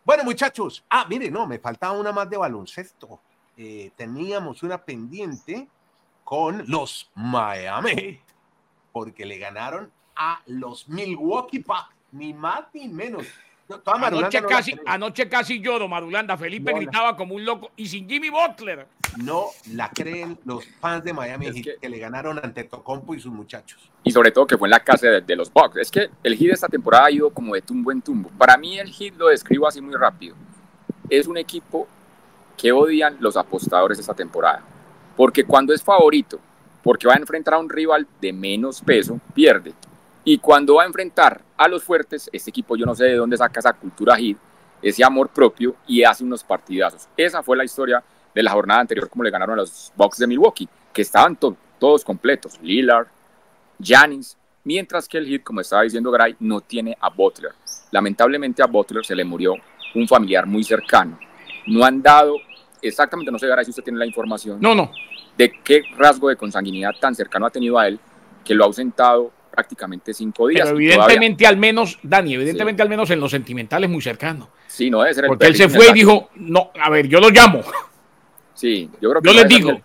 Bueno, 0.03 0.23
muchachos. 0.23 0.83
Ah, 0.89 1.05
mire, 1.09 1.29
no, 1.29 1.45
me 1.45 1.59
faltaba 1.59 1.97
una 1.97 2.11
más 2.11 2.29
de 2.29 2.37
baloncesto. 2.37 3.19
Eh, 3.57 3.91
teníamos 3.95 4.63
una 4.63 4.77
pendiente 4.77 5.67
con 6.23 6.63
los 6.67 7.09
Miami 7.15 8.21
porque 8.91 9.25
le 9.25 9.37
ganaron 9.37 9.91
a 10.15 10.41
los 10.45 10.87
Milwaukee 10.87 11.59
Bucks, 11.59 11.95
ni 12.11 12.33
más 12.33 12.65
ni 12.73 12.87
menos. 12.87 13.25
No, 13.69 13.81
Anoche 13.85 14.41
no 14.41 14.47
la 14.49 14.55
casi, 14.55 14.71
cree. 14.73 14.83
anoche 14.87 15.29
casi 15.29 15.61
lloro, 15.61 15.87
Marulanda. 15.87 16.35
Felipe 16.37 16.71
No, 16.71 16.77
la- 16.77 16.83
gritaba 16.83 17.15
como 17.15 17.35
un 17.35 17.45
loco. 17.45 17.69
Y 17.75 17.87
sin 17.87 18.09
Jimmy 18.09 18.29
Butler. 18.29 18.87
no 19.17 19.45
la 19.73 19.89
creen 19.89 20.37
los 20.45 20.65
fans 20.79 21.03
de 21.03 21.13
Miami 21.13 21.47
Es 21.47 21.55
Heat 21.55 21.63
que- 21.65 21.75
que... 21.81 21.89
le 21.89 21.99
ganaron 21.99 22.39
ante 22.43 22.63
Tocompo 22.63 23.13
y 23.13 23.19
sus 23.19 23.31
muchachos. 23.31 23.79
y 24.03 24.11
sobre 24.11 24.31
todo 24.31 24.47
que 24.47 24.57
fue 24.57 24.67
en 24.67 24.71
la 24.71 24.79
casa 24.79 25.07
de, 25.07 25.21
de 25.21 25.35
los 25.35 25.51
Bucks. 25.53 25.77
Es 25.77 25.91
que 25.91 26.09
el 26.23 26.35
Heat 26.35 26.53
esta 26.53 26.67
temporada 26.67 27.05
ha 27.05 27.11
ido 27.11 27.29
como 27.31 27.53
de 27.53 27.61
tumbo 27.61 27.91
en 27.91 28.01
tumbo. 28.01 28.29
Para 28.37 28.57
mí 28.57 28.79
el 28.79 28.91
Heat 28.91 29.15
lo 29.17 29.27
describo 29.27 29.67
así 29.67 29.81
muy 29.81 29.93
rápido. 29.95 30.35
Es 31.09 31.27
un 31.27 31.37
equipo 31.37 31.87
que 32.57 32.71
odian 32.71 33.17
los 33.19 33.37
apostadores 33.37 33.99
esta 33.99 34.13
temporada. 34.15 34.63
Porque 35.15 35.43
cuando 35.43 35.73
es 35.73 35.83
favorito, 35.83 36.39
porque 36.83 37.07
va 37.07 37.13
a 37.13 37.17
enfrentar 37.17 37.53
a 37.55 37.59
un 37.59 37.69
rival 37.69 38.07
de 38.21 38.31
menos 38.33 38.81
peso, 38.81 39.19
pierde. 39.33 39.73
Y 40.23 40.37
cuando 40.37 40.75
va 40.75 40.83
a 40.83 40.85
enfrentar 40.85 41.41
a 41.57 41.67
los 41.67 41.83
fuertes, 41.83 42.29
este 42.33 42.49
equipo 42.49 42.75
yo 42.75 42.85
no 42.85 42.93
sé 42.95 43.05
de 43.05 43.15
dónde 43.15 43.37
saca 43.37 43.59
esa 43.59 43.73
cultura 43.73 44.15
Heat, 44.17 44.37
ese 44.81 45.03
amor 45.03 45.29
propio 45.29 45.75
y 45.87 46.03
hace 46.03 46.23
unos 46.23 46.43
partidazos. 46.43 47.07
Esa 47.17 47.41
fue 47.43 47.57
la 47.57 47.63
historia 47.63 48.03
de 48.33 48.43
la 48.43 48.51
jornada 48.51 48.81
anterior, 48.81 49.09
como 49.09 49.23
le 49.23 49.31
ganaron 49.31 49.53
a 49.57 49.61
los 49.61 49.91
Bucks 49.95 50.17
de 50.19 50.27
Milwaukee, 50.27 50.69
que 50.93 51.01
estaban 51.01 51.35
to- 51.35 51.57
todos 51.79 52.03
completos. 52.05 52.59
Lillard, 52.61 53.07
Janis, 53.81 54.37
mientras 54.63 55.07
que 55.07 55.17
el 55.17 55.27
Heat, 55.27 55.43
como 55.43 55.61
estaba 55.61 55.83
diciendo 55.83 56.11
Gray, 56.11 56.35
no 56.39 56.61
tiene 56.61 56.97
a 56.99 57.09
Butler. 57.09 57.53
Lamentablemente 57.91 58.61
a 58.61 58.67
Butler 58.67 59.05
se 59.05 59.15
le 59.15 59.23
murió 59.23 59.53
un 59.95 60.07
familiar 60.07 60.45
muy 60.45 60.63
cercano. 60.63 61.17
No 61.65 61.83
han 61.83 62.01
dado, 62.01 62.35
exactamente, 62.81 63.31
no 63.31 63.39
sé 63.39 63.47
Garay 63.47 63.65
si 63.65 63.71
usted 63.71 63.83
tiene 63.83 63.99
la 63.99 64.05
información, 64.05 64.59
No, 64.61 64.75
no. 64.75 64.91
de 65.37 65.51
qué 65.63 65.81
rasgo 65.97 66.29
de 66.29 66.35
consanguinidad 66.35 66.91
tan 66.99 67.15
cercano 67.15 67.45
ha 67.45 67.49
tenido 67.49 67.79
a 67.79 67.87
él, 67.87 67.99
que 68.45 68.53
lo 68.53 68.63
ha 68.63 68.67
ausentado 68.67 69.31
prácticamente 69.59 70.13
cinco 70.13 70.47
días. 70.47 70.61
Pero 70.63 70.69
todavía- 70.77 70.93
evidentemente, 70.95 71.45
al 71.45 71.57
menos, 71.57 71.99
Dani, 72.01 72.33
evidentemente, 72.35 72.81
al 72.81 72.87
menos 72.89 73.09
en 73.09 73.19
lo 73.19 73.27
sentimental 73.27 73.83
es 73.83 73.89
muy 73.89 74.01
cercano. 74.01 74.49
sí, 74.67 74.89
no 74.89 75.01
debe 75.01 75.13
ser 75.13 75.25
el 75.25 75.29
Porque 75.29 75.47
él 75.47 75.55
se 75.55 75.67
fue 75.67 75.89
y 75.89 75.93
dijo, 75.93 76.29
no, 76.35 76.71
a 76.81 76.89
ver, 76.89 77.07
yo 77.07 77.19
lo 77.19 77.29
llamo. 77.29 77.61
Sí, 78.53 78.89
yo 79.01 79.09
creo 79.09 79.21
que 79.21 79.27
Yo 79.29 79.33
no 79.33 79.39
les 79.41 79.49
digo. 79.49 79.69
el- 79.71 79.83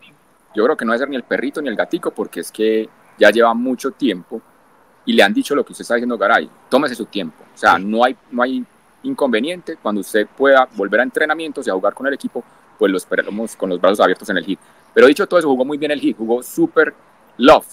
yo 0.54 0.64
creo 0.64 0.76
que 0.76 0.84
no 0.84 0.92
debe 0.92 0.98
ser 1.00 1.08
ni 1.08 1.16
el 1.16 1.24
perrito 1.24 1.60
ni 1.60 1.68
el 1.68 1.74
gatico, 1.76 2.12
porque 2.12 2.40
es 2.40 2.52
que 2.52 2.88
ya 3.18 3.30
lleva 3.30 3.52
mucho 3.54 3.90
tiempo 3.92 4.40
y 5.04 5.12
le 5.12 5.22
han 5.22 5.34
dicho 5.34 5.54
lo 5.54 5.64
que 5.64 5.72
usted 5.72 5.82
está 5.82 5.94
diciendo, 5.94 6.16
Garay, 6.16 6.48
tómese 6.68 6.94
su 6.94 7.06
tiempo. 7.06 7.42
O 7.54 7.58
sea, 7.58 7.78
no 7.78 8.04
hay, 8.04 8.16
no 8.30 8.42
hay 8.42 8.64
inconveniente 9.02 9.76
cuando 9.82 10.00
usted 10.00 10.26
pueda 10.26 10.68
volver 10.76 11.00
a 11.00 11.02
entrenamientos 11.02 11.66
y 11.66 11.70
a 11.70 11.74
jugar 11.74 11.94
con 11.94 12.06
el 12.06 12.14
equipo, 12.14 12.44
pues 12.78 12.90
lo 12.92 12.98
esperamos 12.98 13.56
con 13.56 13.68
los 13.70 13.80
brazos 13.80 14.00
abiertos 14.00 14.28
en 14.30 14.36
el 14.38 14.44
hit. 14.44 14.58
Pero 14.92 15.06
dicho 15.08 15.26
todo 15.26 15.38
eso, 15.40 15.48
jugó 15.48 15.64
muy 15.64 15.76
bien 15.78 15.90
el 15.90 16.00
hit, 16.00 16.16
jugó 16.16 16.42
super 16.42 16.94
love, 17.38 17.66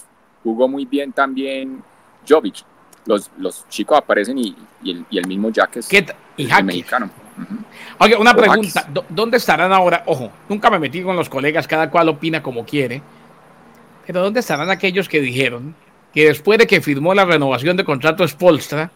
jugó 0.44 0.68
muy 0.68 0.86
bien 0.86 1.14
también 1.14 1.84
Jovic. 2.28 2.64
Los, 3.06 3.32
los 3.40 3.68
chicos 3.68 3.98
aparecen 3.98 4.38
y, 4.38 4.56
y 4.84 4.92
el, 4.92 5.06
y 5.10 5.18
el 5.18 5.28
mismo 5.28 5.50
Jack 5.50 5.78
es 5.78 5.88
¿Qué 5.88 6.06
y 6.38 6.44
el 6.44 6.50
Jaque. 6.50 6.64
mexicano. 6.64 7.10
Ujú. 7.38 7.56
Oye, 8.00 8.16
una 8.16 8.32
O 8.32 8.36
pregunta. 8.36 8.82
Jaques. 8.82 8.94
¿dó- 8.94 9.06
¿Dónde 9.10 9.38
estarán 9.38 9.74
ahora? 9.74 10.04
Ojo, 10.06 10.32
nunca 10.48 10.70
me 10.70 10.78
metí 10.78 11.02
con 11.02 11.16
los 11.16 11.28
colegas, 11.30 11.68
cada 11.68 11.90
cual 11.90 12.10
opina 12.10 12.44
como 12.44 12.64
quiere. 12.66 13.02
Pero 14.06 14.22
¿dónde 14.22 14.40
estarán 14.42 14.70
aquellos 14.70 15.10
que 15.10 15.20
dijeron 15.20 15.76
que 16.14 16.26
después 16.28 16.60
de 16.60 16.68
que 16.68 16.82
firmó 16.82 17.14
la 17.16 17.26
renovación 17.26 17.76
de 17.78 17.86
contrato 17.86 18.28
Spolstra, 18.28 18.92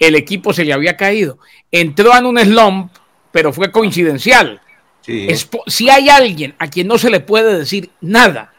el 0.00 0.14
equipo 0.16 0.52
se 0.52 0.64
le 0.64 0.72
había 0.72 0.96
caído? 0.96 1.38
Entró 1.70 2.16
en 2.16 2.26
un 2.26 2.38
slump, 2.38 2.90
pero 3.30 3.52
fue 3.52 3.70
coincidencial. 3.70 4.60
Sí. 5.00 5.28
Si 5.66 5.90
hay 5.90 6.08
alguien 6.08 6.54
a 6.58 6.66
quien 6.68 6.88
no 6.88 6.98
se 6.98 7.10
le 7.10 7.20
puede 7.20 7.56
decir 7.58 7.90
nada, 8.00 8.52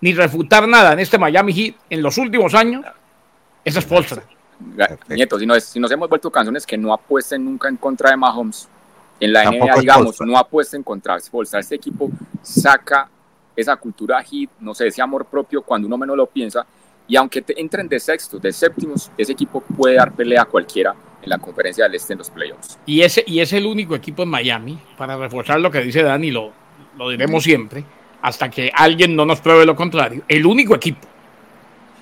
ni 0.00 0.14
refutar 0.14 0.66
nada 0.68 0.92
en 0.92 1.00
este 1.00 1.18
Miami 1.18 1.52
Heat 1.52 1.74
en 1.90 2.02
los 2.02 2.16
últimos 2.18 2.54
años, 2.54 2.84
es 3.64 3.74
Spolstra. 3.74 4.22
Ga- 4.76 4.88
Perfecto. 4.88 5.14
Nieto, 5.14 5.38
si, 5.38 5.46
no 5.46 5.54
es- 5.54 5.64
si 5.64 5.80
nos 5.80 5.90
hemos 5.90 6.08
vuelto 6.08 6.30
canciones 6.30 6.66
que 6.66 6.76
no 6.78 6.92
apuesten 6.92 7.44
nunca 7.44 7.68
en 7.68 7.76
contra 7.76 8.10
de 8.10 8.16
Mahomes, 8.16 8.68
en 9.20 9.32
la 9.32 9.44
Tampoco 9.44 9.64
NBA, 9.66 9.74
es 9.74 9.80
digamos, 9.80 10.20
no 10.20 10.36
apuesten 10.38 10.82
contra 10.82 11.18
Spolstra. 11.20 11.60
Este 11.60 11.76
equipo 11.76 12.10
saca 12.42 13.08
esa 13.54 13.76
cultura 13.76 14.22
hit, 14.22 14.50
no 14.60 14.74
sé, 14.74 14.86
ese 14.88 15.02
amor 15.02 15.26
propio 15.26 15.62
cuando 15.62 15.86
uno 15.86 15.96
menos 15.98 16.16
lo 16.16 16.26
piensa. 16.26 16.66
Y 17.06 17.16
aunque 17.16 17.42
te 17.42 17.60
entren 17.60 17.88
de 17.88 18.00
sextos, 18.00 18.40
de 18.40 18.52
séptimos, 18.52 19.10
ese 19.18 19.32
equipo 19.32 19.60
puede 19.60 19.96
dar 19.96 20.12
pelea 20.12 20.42
a 20.42 20.44
cualquiera 20.46 20.94
en 21.20 21.28
la 21.28 21.38
conferencia 21.38 21.84
del 21.84 21.94
este 21.94 22.14
en 22.14 22.18
los 22.20 22.30
playoffs. 22.30 22.78
Y 22.86 23.02
ese, 23.02 23.22
y 23.26 23.40
es 23.40 23.52
el 23.52 23.66
único 23.66 23.94
equipo 23.94 24.22
en 24.22 24.28
Miami, 24.30 24.78
para 24.96 25.16
reforzar 25.16 25.60
lo 25.60 25.70
que 25.70 25.80
dice 25.80 26.02
Dani, 26.02 26.30
lo, 26.30 26.52
lo 26.96 27.10
diremos 27.10 27.44
siempre, 27.44 27.84
hasta 28.22 28.48
que 28.50 28.70
alguien 28.74 29.14
no 29.14 29.24
nos 29.26 29.40
pruebe 29.40 29.66
lo 29.66 29.76
contrario, 29.76 30.22
el 30.28 30.46
único 30.46 30.74
equipo 30.74 31.06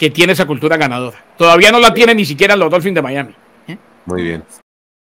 que 0.01 0.09
tiene 0.09 0.33
esa 0.33 0.47
cultura 0.47 0.79
ganadora. 0.79 1.23
Todavía 1.37 1.71
no 1.71 1.79
la 1.79 1.93
tiene 1.93 2.15
ni 2.15 2.25
siquiera 2.25 2.57
los 2.57 2.71
Dolphins 2.71 2.95
de 2.95 3.03
Miami. 3.03 3.35
¿eh? 3.69 3.77
Muy 4.07 4.23
bien. 4.23 4.43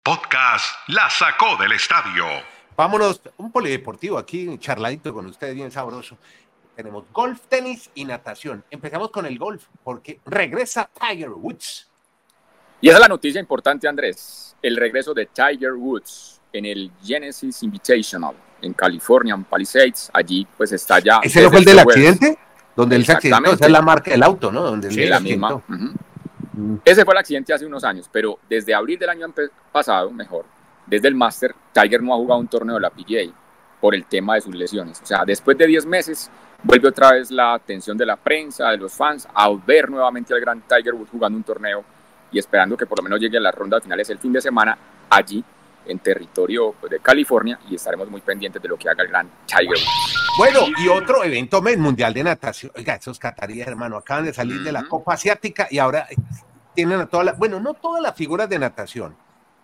Podcast 0.02 0.66
La 0.88 1.08
Sacó 1.08 1.56
del 1.58 1.70
Estadio. 1.70 2.24
Vámonos, 2.76 3.20
un 3.36 3.52
polideportivo 3.52 4.18
aquí, 4.18 4.58
charladito 4.58 5.14
con 5.14 5.26
ustedes, 5.26 5.54
bien 5.54 5.70
sabroso. 5.70 6.18
Tenemos 6.74 7.04
golf, 7.12 7.38
tenis 7.48 7.88
y 7.94 8.04
natación. 8.04 8.64
Empezamos 8.68 9.12
con 9.12 9.26
el 9.26 9.38
golf, 9.38 9.66
porque 9.84 10.18
regresa 10.26 10.90
Tiger 11.00 11.30
Woods. 11.30 11.88
Y 12.80 12.88
esa 12.88 12.96
es 12.96 13.02
la 13.02 13.08
noticia 13.08 13.40
importante, 13.40 13.86
Andrés. 13.86 14.56
El 14.60 14.76
regreso 14.76 15.14
de 15.14 15.26
Tiger 15.26 15.74
Woods 15.74 16.40
en 16.52 16.64
el 16.64 16.90
Genesis 17.00 17.62
Invitational 17.62 18.34
en 18.60 18.72
California, 18.72 19.34
en 19.34 19.44
Palisades. 19.44 20.10
Allí 20.12 20.48
pues 20.56 20.72
está 20.72 20.98
ya. 20.98 21.20
¿Ese 21.22 21.42
no 21.42 21.50
fue 21.50 21.60
el 21.60 21.64
del 21.64 21.78
este 21.78 21.84
jueves. 21.84 22.10
accidente? 22.10 22.49
Donde 22.80 22.96
él 22.96 23.04
se 23.04 23.12
accidentó, 23.12 23.36
Exactamente. 23.38 23.64
esa 23.64 23.66
es 23.66 23.72
la 23.72 23.82
marca 23.82 24.10
del 24.10 24.22
auto, 24.22 24.52
¿no? 24.52 24.62
Donde 24.62 24.90
Sí, 24.90 25.06
la 25.06 25.20
misma. 25.20 25.60
Mm. 25.66 26.76
Ese 26.84 27.04
fue 27.04 27.14
el 27.14 27.18
accidente 27.18 27.52
hace 27.52 27.66
unos 27.66 27.84
años, 27.84 28.08
pero 28.10 28.38
desde 28.48 28.74
abril 28.74 28.98
del 28.98 29.08
año 29.10 29.26
pasado, 29.72 30.10
mejor, 30.10 30.44
desde 30.86 31.08
el 31.08 31.14
Master, 31.14 31.54
Tiger 31.72 32.02
no 32.02 32.14
ha 32.14 32.16
jugado 32.16 32.40
un 32.40 32.48
torneo 32.48 32.74
de 32.74 32.80
la 32.80 32.90
PGA 32.90 33.32
por 33.80 33.94
el 33.94 34.04
tema 34.04 34.34
de 34.34 34.40
sus 34.42 34.54
lesiones. 34.54 35.00
O 35.02 35.06
sea, 35.06 35.24
después 35.24 35.56
de 35.56 35.66
10 35.66 35.86
meses, 35.86 36.30
vuelve 36.62 36.88
otra 36.88 37.12
vez 37.12 37.30
la 37.30 37.54
atención 37.54 37.96
de 37.96 38.04
la 38.04 38.16
prensa, 38.16 38.70
de 38.70 38.76
los 38.76 38.92
fans, 38.92 39.26
a 39.32 39.50
ver 39.66 39.88
nuevamente 39.88 40.34
al 40.34 40.40
gran 40.40 40.60
Tiger 40.62 40.94
Woods 40.94 41.10
jugando 41.10 41.36
un 41.36 41.44
torneo 41.44 41.84
y 42.32 42.38
esperando 42.38 42.76
que 42.76 42.86
por 42.86 42.98
lo 42.98 43.04
menos 43.04 43.20
llegue 43.20 43.38
a 43.38 43.40
las 43.40 43.54
rondas 43.54 43.82
finales 43.82 44.08
el 44.10 44.18
fin 44.18 44.32
de 44.32 44.40
semana 44.40 44.76
allí 45.08 45.42
en 45.86 45.98
territorio 45.98 46.74
pues, 46.80 46.90
de 46.90 47.00
California 47.00 47.58
y 47.68 47.74
estaremos 47.74 48.08
muy 48.08 48.20
pendientes 48.20 48.60
de 48.60 48.68
lo 48.68 48.76
que 48.76 48.88
haga 48.88 49.02
el 49.02 49.08
gran 49.08 49.30
Tiger. 49.46 49.78
Bueno, 50.38 50.60
y 50.78 50.88
otro 50.88 51.24
evento 51.24 51.60
men, 51.60 51.80
mundial 51.80 52.14
de 52.14 52.24
natación. 52.24 52.72
Oiga, 52.76 52.94
esos 52.94 53.18
cataríes, 53.18 53.66
hermano, 53.66 53.96
acaban 53.96 54.24
de 54.24 54.32
salir 54.32 54.62
de 54.62 54.72
la. 54.72 54.84
Copa 54.84 55.14
Asiática 55.14 55.68
y 55.70 55.78
ahora 55.78 56.06
eh, 56.10 56.16
tienen 56.74 57.00
a 57.00 57.06
todas 57.06 57.26
las, 57.26 57.38
bueno, 57.38 57.60
no 57.60 57.74
todas 57.74 58.02
las 58.02 58.14
figuras 58.14 58.48
de 58.48 58.58
natación. 58.58 59.14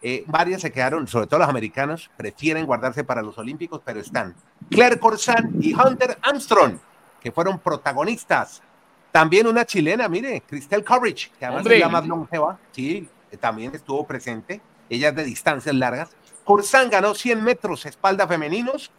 Eh, 0.02 0.24
varias 0.26 0.60
se 0.60 0.70
quedaron, 0.70 1.08
sobre 1.08 1.26
todo 1.26 1.40
las 1.40 1.48
americanas, 1.48 2.10
prefieren 2.16 2.66
guardarse 2.66 3.02
para 3.02 3.22
los 3.22 3.38
Olímpicos, 3.38 3.80
pero 3.84 4.00
están 4.00 4.34
Claire 4.70 4.98
Corsan 4.98 5.54
y 5.60 5.74
Hunter 5.74 6.18
Armstrong, 6.22 6.78
que 7.20 7.32
fueron 7.32 7.58
protagonistas. 7.58 8.62
También 9.10 9.46
una 9.46 9.64
chilena, 9.64 10.08
mire, 10.08 10.42
Cristel 10.46 10.84
Courage, 10.84 11.30
que 11.38 11.46
además 11.46 11.62
Hombre. 11.62 11.76
es 11.76 11.80
la 11.80 11.88
más 11.88 12.06
longeva, 12.06 12.58
sí, 12.72 13.08
eh, 13.30 13.36
también 13.36 13.74
estuvo 13.74 14.06
presente. 14.06 14.60
Ella 14.90 15.08
es 15.10 15.14
de 15.16 15.24
distancias 15.24 15.74
largas. 15.74 16.10
Corsan 16.44 16.90
ganó 16.90 17.14
100 17.14 17.42
metros 17.42 17.86
espalda 17.86 18.26
femeninos 18.28 18.90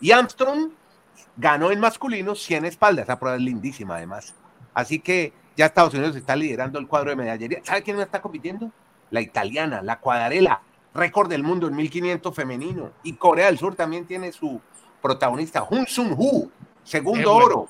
y 0.00 0.12
Armstrong 0.12 0.70
ganó 1.36 1.70
en 1.70 1.80
masculino 1.80 2.34
100 2.34 2.64
espaldas. 2.64 3.04
Esa 3.04 3.18
prueba 3.18 3.36
es 3.36 3.42
lindísima, 3.42 3.96
además. 3.96 4.34
Así 4.72 5.00
que 5.00 5.32
ya 5.56 5.66
Estados 5.66 5.94
Unidos 5.94 6.16
está 6.16 6.34
liderando 6.34 6.78
el 6.78 6.86
cuadro 6.88 7.10
de 7.10 7.16
medallería. 7.16 7.60
¿Sabe 7.62 7.82
quién 7.82 8.00
está 8.00 8.20
compitiendo? 8.22 8.70
La 9.10 9.20
italiana, 9.20 9.82
la 9.82 10.00
Cuadarela, 10.00 10.62
récord 10.94 11.28
del 11.28 11.42
mundo 11.42 11.68
en 11.68 11.76
1500 11.76 12.34
femenino. 12.34 12.90
Y 13.02 13.12
Corea 13.14 13.46
del 13.46 13.58
Sur 13.58 13.74
también 13.76 14.06
tiene 14.06 14.32
su 14.32 14.60
protagonista, 15.02 15.62
Hun 15.68 15.86
Sun 15.86 16.14
Hu, 16.16 16.50
segundo 16.82 17.32
bueno. 17.34 17.46
oro. 17.46 17.68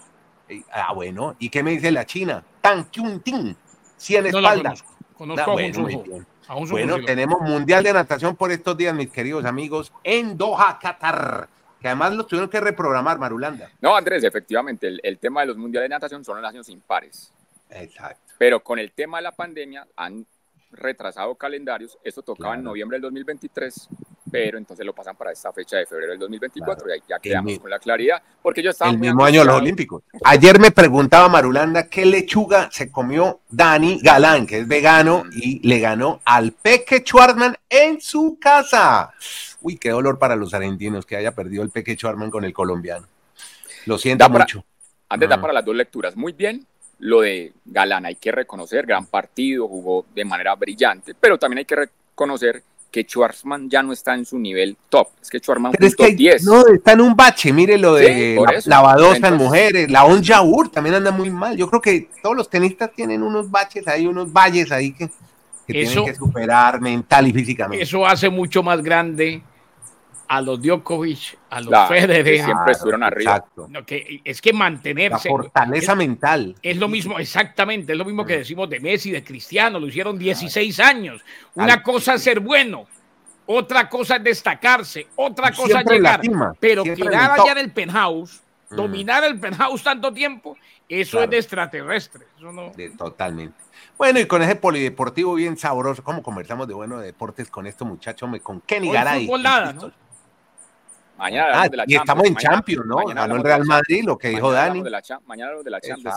Eh, 0.49 0.63
Ah, 0.73 0.93
bueno. 0.95 1.35
¿Y 1.39 1.49
qué 1.51 1.63
me 1.63 1.73
dice 1.73 1.91
la 1.91 2.07
China? 2.07 2.45
Tan 2.61 2.85
Kyun 2.85 3.21
Tin, 3.21 3.57
100 3.97 4.31
No 4.31 4.41
la 4.41 4.51
espaldas. 4.51 4.83
conozco. 4.83 5.05
Conozco 5.19 5.51
Ah, 5.51 5.53
bueno. 5.55 5.79
A 5.79 5.83
Hun 5.83 5.91
Sun 6.05 6.27
Bueno, 6.71 7.03
tenemos 7.05 7.41
Mundial 7.41 7.85
de 7.85 7.93
Natación 7.93 8.37
por 8.37 8.53
estos 8.53 8.77
días, 8.77 8.95
mis 8.95 9.11
queridos 9.11 9.45
amigos, 9.45 9.93
en 10.03 10.37
Doha, 10.37 10.79
Qatar, 10.79 11.49
que 11.81 11.89
además 11.89 12.15
lo 12.15 12.27
tuvieron 12.27 12.51
que 12.51 12.61
reprogramar, 12.61 13.19
Marulanda. 13.19 13.71
No, 13.81 13.97
Andrés, 13.97 14.25
efectivamente, 14.25 14.87
el, 14.87 15.01
el 15.03 15.19
tema 15.19 15.41
de 15.41 15.49
los 15.49 15.57
mundiales 15.57 15.89
de 15.89 15.95
natación 15.95 16.25
son 16.25 16.41
los 16.41 16.49
años 16.49 16.69
impares. 16.69 17.33
Exacto. 17.71 18.35
Pero 18.39 18.61
con 18.61 18.79
el 18.79 18.93
tema 18.93 19.19
de 19.19 19.23
la 19.23 19.33
pandemia 19.33 19.87
han 19.97 20.27
retrasado 20.73 21.35
calendarios. 21.35 21.99
Esto 22.05 22.23
tocaba 22.23 22.55
en 22.55 22.63
noviembre 22.63 22.97
del 22.97 23.03
2023 23.03 23.89
pero 24.35 24.59
entonces 24.59 24.85
lo 24.85 24.93
pasan 24.93 25.15
para 25.15 25.31
esta 25.31 25.53
fecha 25.53 25.77
de 25.77 25.87
febrero 25.87 26.11
del 26.11 26.19
2024 26.19 26.89
y 26.89 26.93
ahí 26.93 27.03
ya 27.09 27.21
quedamos 27.21 27.57
con 27.61 27.71
la 27.71 27.79
claridad, 27.79 28.21
porque 28.43 28.65
yo 28.65 28.71
estaba 28.71 28.91
El 28.91 28.99
mismo 28.99 29.25
año 29.25 29.41
de 29.43 29.47
los 29.47 29.55
Olímpicos. 29.55 30.03
Ayer 30.25 30.59
me 30.59 30.73
preguntaba 30.73 31.29
Marulanda 31.29 31.87
qué 31.87 32.05
lechuga 32.05 32.69
se 32.73 32.91
comió 32.91 33.43
Dani 33.49 34.01
Galán, 34.03 34.45
que 34.45 34.59
es 34.59 34.67
vegano, 34.67 35.23
y 35.31 35.65
le 35.65 35.79
ganó 35.79 36.21
al 36.25 36.51
Peque 36.51 37.05
Schwartzman 37.07 37.57
en 37.69 38.01
su 38.01 38.37
casa. 38.41 39.15
Uy, 39.61 39.77
qué 39.77 39.91
dolor 39.91 40.19
para 40.19 40.35
los 40.35 40.53
argentinos 40.53 41.07
que 41.07 41.15
haya 41.15 41.33
perdido 41.33 41.63
el 41.63 41.71
Peque 41.71 41.95
Schwartzman 41.95 42.33
con 42.33 42.45
el 42.45 42.53
colombiano. 42.53 43.07
Lo 43.87 43.99
siento 43.99 44.29
mucho. 44.29 44.65
Antes 45.11 45.29
da 45.29 45.41
para 45.41 45.53
las 45.53 45.65
dos 45.65 45.77
lecturas. 45.77 46.17
Muy 46.17 46.33
bien, 46.33 46.67
lo 46.99 47.21
de 47.21 47.53
Galán, 47.67 48.05
hay 48.05 48.17
que 48.17 48.33
reconocer, 48.33 48.85
gran 48.85 49.07
partido, 49.07 49.69
jugó 49.69 50.07
de 50.13 50.25
manera 50.25 50.57
brillante, 50.57 51.15
pero 51.15 51.39
también 51.39 51.59
hay 51.59 51.65
que 51.67 51.77
reconocer 51.77 52.65
que 52.95 53.03
Schwarzman 53.03 53.69
ya 53.69 53.83
no 53.83 53.93
está 53.93 54.15
en 54.15 54.25
su 54.25 54.39
nivel 54.39 54.77
top. 54.89 55.09
Es 55.21 55.29
que 55.29 55.41
Schwarzman 55.41 55.73
Pero 55.73 55.85
es 55.85 55.97
que 55.97 56.15
10. 56.15 56.45
No, 56.45 56.65
está 56.69 56.93
en 56.93 57.01
un 57.01 57.17
bache. 57.17 57.53
Mire 57.53 57.77
lo 57.77 57.95
de 57.95 58.37
sí, 58.39 58.69
la, 58.69 58.77
lavadosa 58.77 59.27
en 59.27 59.35
mujeres. 59.35 59.91
La 59.91 60.05
On 60.05 60.23
Jaur 60.23 60.71
también 60.71 60.95
anda 60.95 61.11
muy 61.11 61.29
mal. 61.29 61.57
Yo 61.57 61.69
creo 61.69 61.83
que 61.83 62.09
todos 62.23 62.37
los 62.37 62.49
tenistas 62.49 62.93
tienen 62.95 63.25
unos 63.25 63.51
baches 63.51 63.89
ahí, 63.89 64.07
unos 64.07 64.33
valles 64.33 64.71
ahí 64.71 64.93
que, 64.93 65.09
que 65.67 65.73
tienen 65.73 66.05
que 66.05 66.15
superar 66.15 66.81
mental 66.81 67.27
y 67.27 67.33
físicamente. 67.33 67.83
Eso 67.83 68.07
hace 68.07 68.31
mucho 68.31 68.63
más 68.63 68.81
grande 68.81 69.43
a 70.29 70.41
los 70.41 70.61
Djokovic, 70.61 71.39
a 71.51 71.61
los 71.61 71.89
Federer. 71.89 72.45
siempre 72.45 72.73
estuvieron 72.73 73.03
arriba. 73.03 73.45
que 73.87 74.21
es 74.25 74.41
que 74.41 74.53
mantenerse. 74.53 75.29
La 75.29 75.37
fortaleza 75.37 75.95
mental. 75.95 76.55
Es 76.63 76.77
lo 76.77 76.89
mismo, 76.89 77.19
exactamente, 77.19 77.93
es 77.93 77.99
lo 77.99 78.05
mismo 78.05 78.25
que 78.25 78.39
decimos 78.39 78.69
de 78.71 78.81
Messi, 78.81 79.11
de 79.11 79.23
Cristiano, 79.23 79.79
lo 79.79 79.87
hicieron 79.87 80.19
16 80.19 80.81
años. 80.81 81.25
Una 81.55 81.83
cosa 81.83 82.15
es 82.15 82.23
ser 82.23 82.41
bueno, 82.41 82.87
otra 83.47 83.89
cosa 83.89 84.17
es 84.17 84.25
destacarse, 84.25 85.07
otra 85.17 85.53
cosa 85.53 85.81
es 85.81 85.87
llegar. 85.87 86.21
pero 86.59 86.83
quedar 86.85 87.33
allá 87.33 87.53
en 87.53 87.59
el 87.59 87.73
penthouse, 87.73 88.43
mm. 88.71 88.77
dominar 88.77 89.25
el 89.25 89.39
penthouse 89.39 89.83
tanto 89.83 90.13
tiempo, 90.13 90.57
eso 90.89 91.23
es 91.23 91.31
de 91.31 91.39
extraterrestre. 91.39 92.27
totalmente. 92.97 93.65
Bueno, 93.97 94.19
y 94.19 94.27
con 94.27 94.43
ese 94.43 94.57
polideportivo 94.57 95.35
bien 95.35 95.57
sabroso, 95.57 96.03
¿cómo 96.03 96.23
conversamos 96.23 96.67
de 96.67 96.75
bueno 96.75 96.99
de 96.99 97.07
deportes 97.07 97.49
con 97.49 97.67
esto, 97.67 97.85
muchacho? 97.85 98.29
Con 98.43 98.61
Kenny 98.63 98.91
Garay. 98.91 99.27
¿no? 99.27 99.93
Mañana 101.17 101.63
ah, 101.63 101.69
de 101.69 101.77
la 101.77 101.85
y 101.87 101.95
estamos 101.95 102.25
en 102.25 102.35
Champions, 102.37 102.87
¿no? 102.87 102.97
Ganó 103.07 103.37
el 103.37 103.43
Real 103.43 103.65
Madrid, 103.65 104.03
lo 104.05 104.19
que 104.19 104.29
dijo 104.29 104.51
Dani. 104.51 104.83
De 104.83 104.91
la, 104.91 105.03
mañana 105.27 105.53
los 105.53 105.65
de 105.65 105.71
la 105.71 105.81
Champions. 105.81 106.17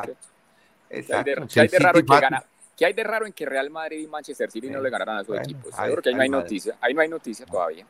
Exacto. 0.90 1.48
¿Qué 1.48 1.60
hay 1.62 1.68
de, 1.68 1.80
raro 1.80 2.00
en 2.00 2.06
que 2.06 2.20
gana? 2.20 2.44
¿Qué 2.76 2.86
hay 2.86 2.94
de 2.94 3.04
raro 3.04 3.26
en 3.26 3.34
que 3.34 3.46
Real 3.46 3.70
Madrid 3.70 4.00
y 4.00 4.08
Manchester 4.08 4.50
City 4.50 4.70
no 4.70 4.82
le 4.82 4.90
ganaran 4.90 5.18
a 5.18 5.24
sus 5.24 5.38
equipos? 5.38 5.76
Seguro 5.76 6.02
que 6.02 6.10
ahí 6.10 6.16
no 6.16 6.22
hay 6.22 6.30
noticia. 6.30 6.76
Ahí 6.82 6.94
no 6.94 7.02
hay 7.02 7.10
noticia 7.10 7.46
todavía. 7.46 7.86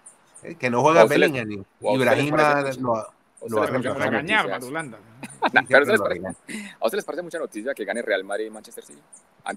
Que 0.59 0.69
no 0.69 0.81
juega 0.81 1.05
Bellingham. 1.05 1.65
Ibrahima 1.81 2.61
lo, 2.79 3.07
lo 3.47 3.57
va 3.59 3.65
a 4.39 4.47
Madulanda. 4.47 4.97
¿A 5.41 6.85
ustedes 6.85 6.93
les 6.93 7.05
parece 7.05 7.21
mucha 7.21 7.39
noticia 7.39 7.73
que 7.73 7.85
gane 7.85 8.01
Real 8.01 8.23
Madrid 8.23 8.47
y 8.47 8.49
Manchester 8.49 8.83
City? 8.83 9.01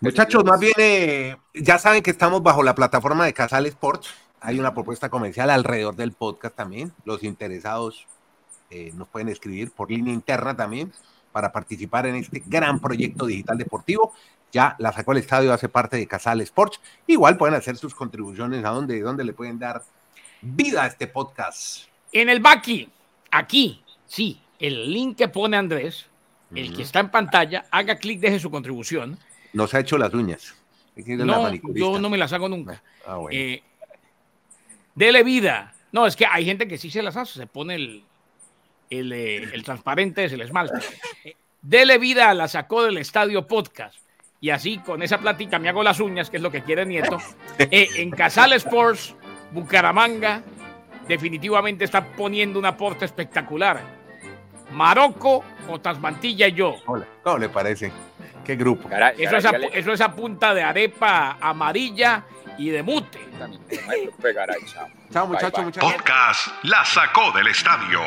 Muchachos, 0.00 0.44
más 0.44 0.60
bien, 0.60 1.36
ya 1.54 1.78
saben 1.78 2.02
que 2.02 2.10
estamos 2.10 2.42
bajo 2.42 2.62
la 2.62 2.74
plataforma 2.74 3.24
de 3.24 3.32
Casal 3.32 3.66
Sports 3.66 4.14
hay 4.40 4.58
una 4.58 4.74
propuesta 4.74 5.08
comercial 5.08 5.50
alrededor 5.50 5.94
del 5.96 6.12
podcast 6.12 6.56
también. 6.56 6.92
Los 7.04 7.22
interesados 7.22 8.06
eh, 8.70 8.90
nos 8.94 9.08
pueden 9.08 9.28
escribir 9.28 9.70
por 9.70 9.90
línea 9.90 10.14
interna 10.14 10.56
también 10.56 10.92
para 11.32 11.52
participar 11.52 12.06
en 12.06 12.16
este 12.16 12.42
gran 12.46 12.80
proyecto 12.80 13.26
digital 13.26 13.58
deportivo. 13.58 14.14
Ya 14.52 14.74
la 14.78 14.92
sacó 14.92 15.12
el 15.12 15.18
estadio, 15.18 15.52
hace 15.52 15.68
parte 15.68 15.96
de 15.96 16.06
Casal 16.06 16.40
Sports. 16.40 16.80
Igual 17.06 17.36
pueden 17.36 17.54
hacer 17.54 17.76
sus 17.76 17.94
contribuciones 17.94 18.64
a 18.64 18.70
donde, 18.70 19.00
donde 19.00 19.24
le 19.24 19.32
pueden 19.32 19.58
dar 19.58 19.82
vida 20.40 20.84
a 20.84 20.86
este 20.86 21.06
podcast. 21.06 21.84
En 22.12 22.28
el 22.28 22.40
Baki, 22.40 22.88
aquí, 23.30 23.84
sí, 24.06 24.40
el 24.58 24.92
link 24.92 25.18
que 25.18 25.28
pone 25.28 25.56
Andrés, 25.56 26.06
el 26.54 26.74
que 26.74 26.82
está 26.82 26.98
en 26.98 27.10
pantalla, 27.10 27.66
haga 27.70 27.96
clic, 27.96 28.18
deje 28.18 28.40
su 28.40 28.50
contribución. 28.50 29.18
Nos 29.52 29.72
ha 29.74 29.80
hecho 29.80 29.96
las 29.98 30.12
uñas. 30.14 30.54
No, 30.96 31.52
yo 31.72 32.00
no 32.00 32.10
me 32.10 32.18
las 32.18 32.32
hago 32.32 32.48
nunca. 32.48 32.82
Ah, 33.06 33.16
bueno. 33.16 33.38
eh, 33.38 33.62
Dele 34.94 35.22
vida. 35.22 35.74
No, 35.92 36.06
es 36.06 36.16
que 36.16 36.26
hay 36.26 36.44
gente 36.44 36.68
que 36.68 36.78
sí 36.78 36.90
se 36.90 37.02
las 37.02 37.16
hace, 37.16 37.38
se 37.38 37.46
pone 37.46 37.74
el, 37.74 38.04
el, 38.90 39.12
eh, 39.12 39.62
transparente, 39.64 40.24
es 40.24 40.32
el 40.32 40.40
esmalte. 40.42 40.78
Dele 41.62 41.98
vida 41.98 42.30
a 42.30 42.34
la 42.34 42.48
sacó 42.48 42.84
del 42.84 42.98
estadio 42.98 43.46
podcast. 43.46 43.98
Y 44.40 44.50
así, 44.50 44.78
con 44.78 45.02
esa 45.02 45.18
plática, 45.18 45.58
me 45.58 45.68
hago 45.68 45.82
las 45.82 46.00
uñas, 46.00 46.30
que 46.30 46.38
es 46.38 46.42
lo 46.42 46.50
que 46.50 46.62
quiere 46.62 46.86
Nieto. 46.86 47.18
Eh, 47.58 47.88
en 47.96 48.10
Casal 48.10 48.54
Sports, 48.54 49.14
Bucaramanga, 49.52 50.42
definitivamente 51.06 51.84
está 51.84 52.04
poniendo 52.12 52.58
un 52.58 52.64
aporte 52.64 53.04
espectacular. 53.04 53.80
Marocco, 54.72 55.44
Mantilla 56.00 56.48
y 56.48 56.52
yo. 56.52 56.76
Hola, 56.86 57.06
¿cómo 57.22 57.38
le 57.38 57.48
parece? 57.48 57.92
¿Qué 58.44 58.56
grupo? 58.56 58.88
Eso, 59.18 59.36
es 59.36 59.46
eso 59.74 59.92
es 59.92 60.00
a 60.00 60.14
punta 60.14 60.54
de 60.54 60.62
arepa 60.62 61.36
amarilla 61.40 62.24
y 62.58 62.70
de 62.70 62.82
mute. 62.82 63.18
Chao, 65.12 65.26
muchachos, 65.26 65.64
Podcast 65.78 66.48
La 66.64 66.84
Sacó 66.84 67.32
del 67.32 67.48
Estadio 67.48 68.00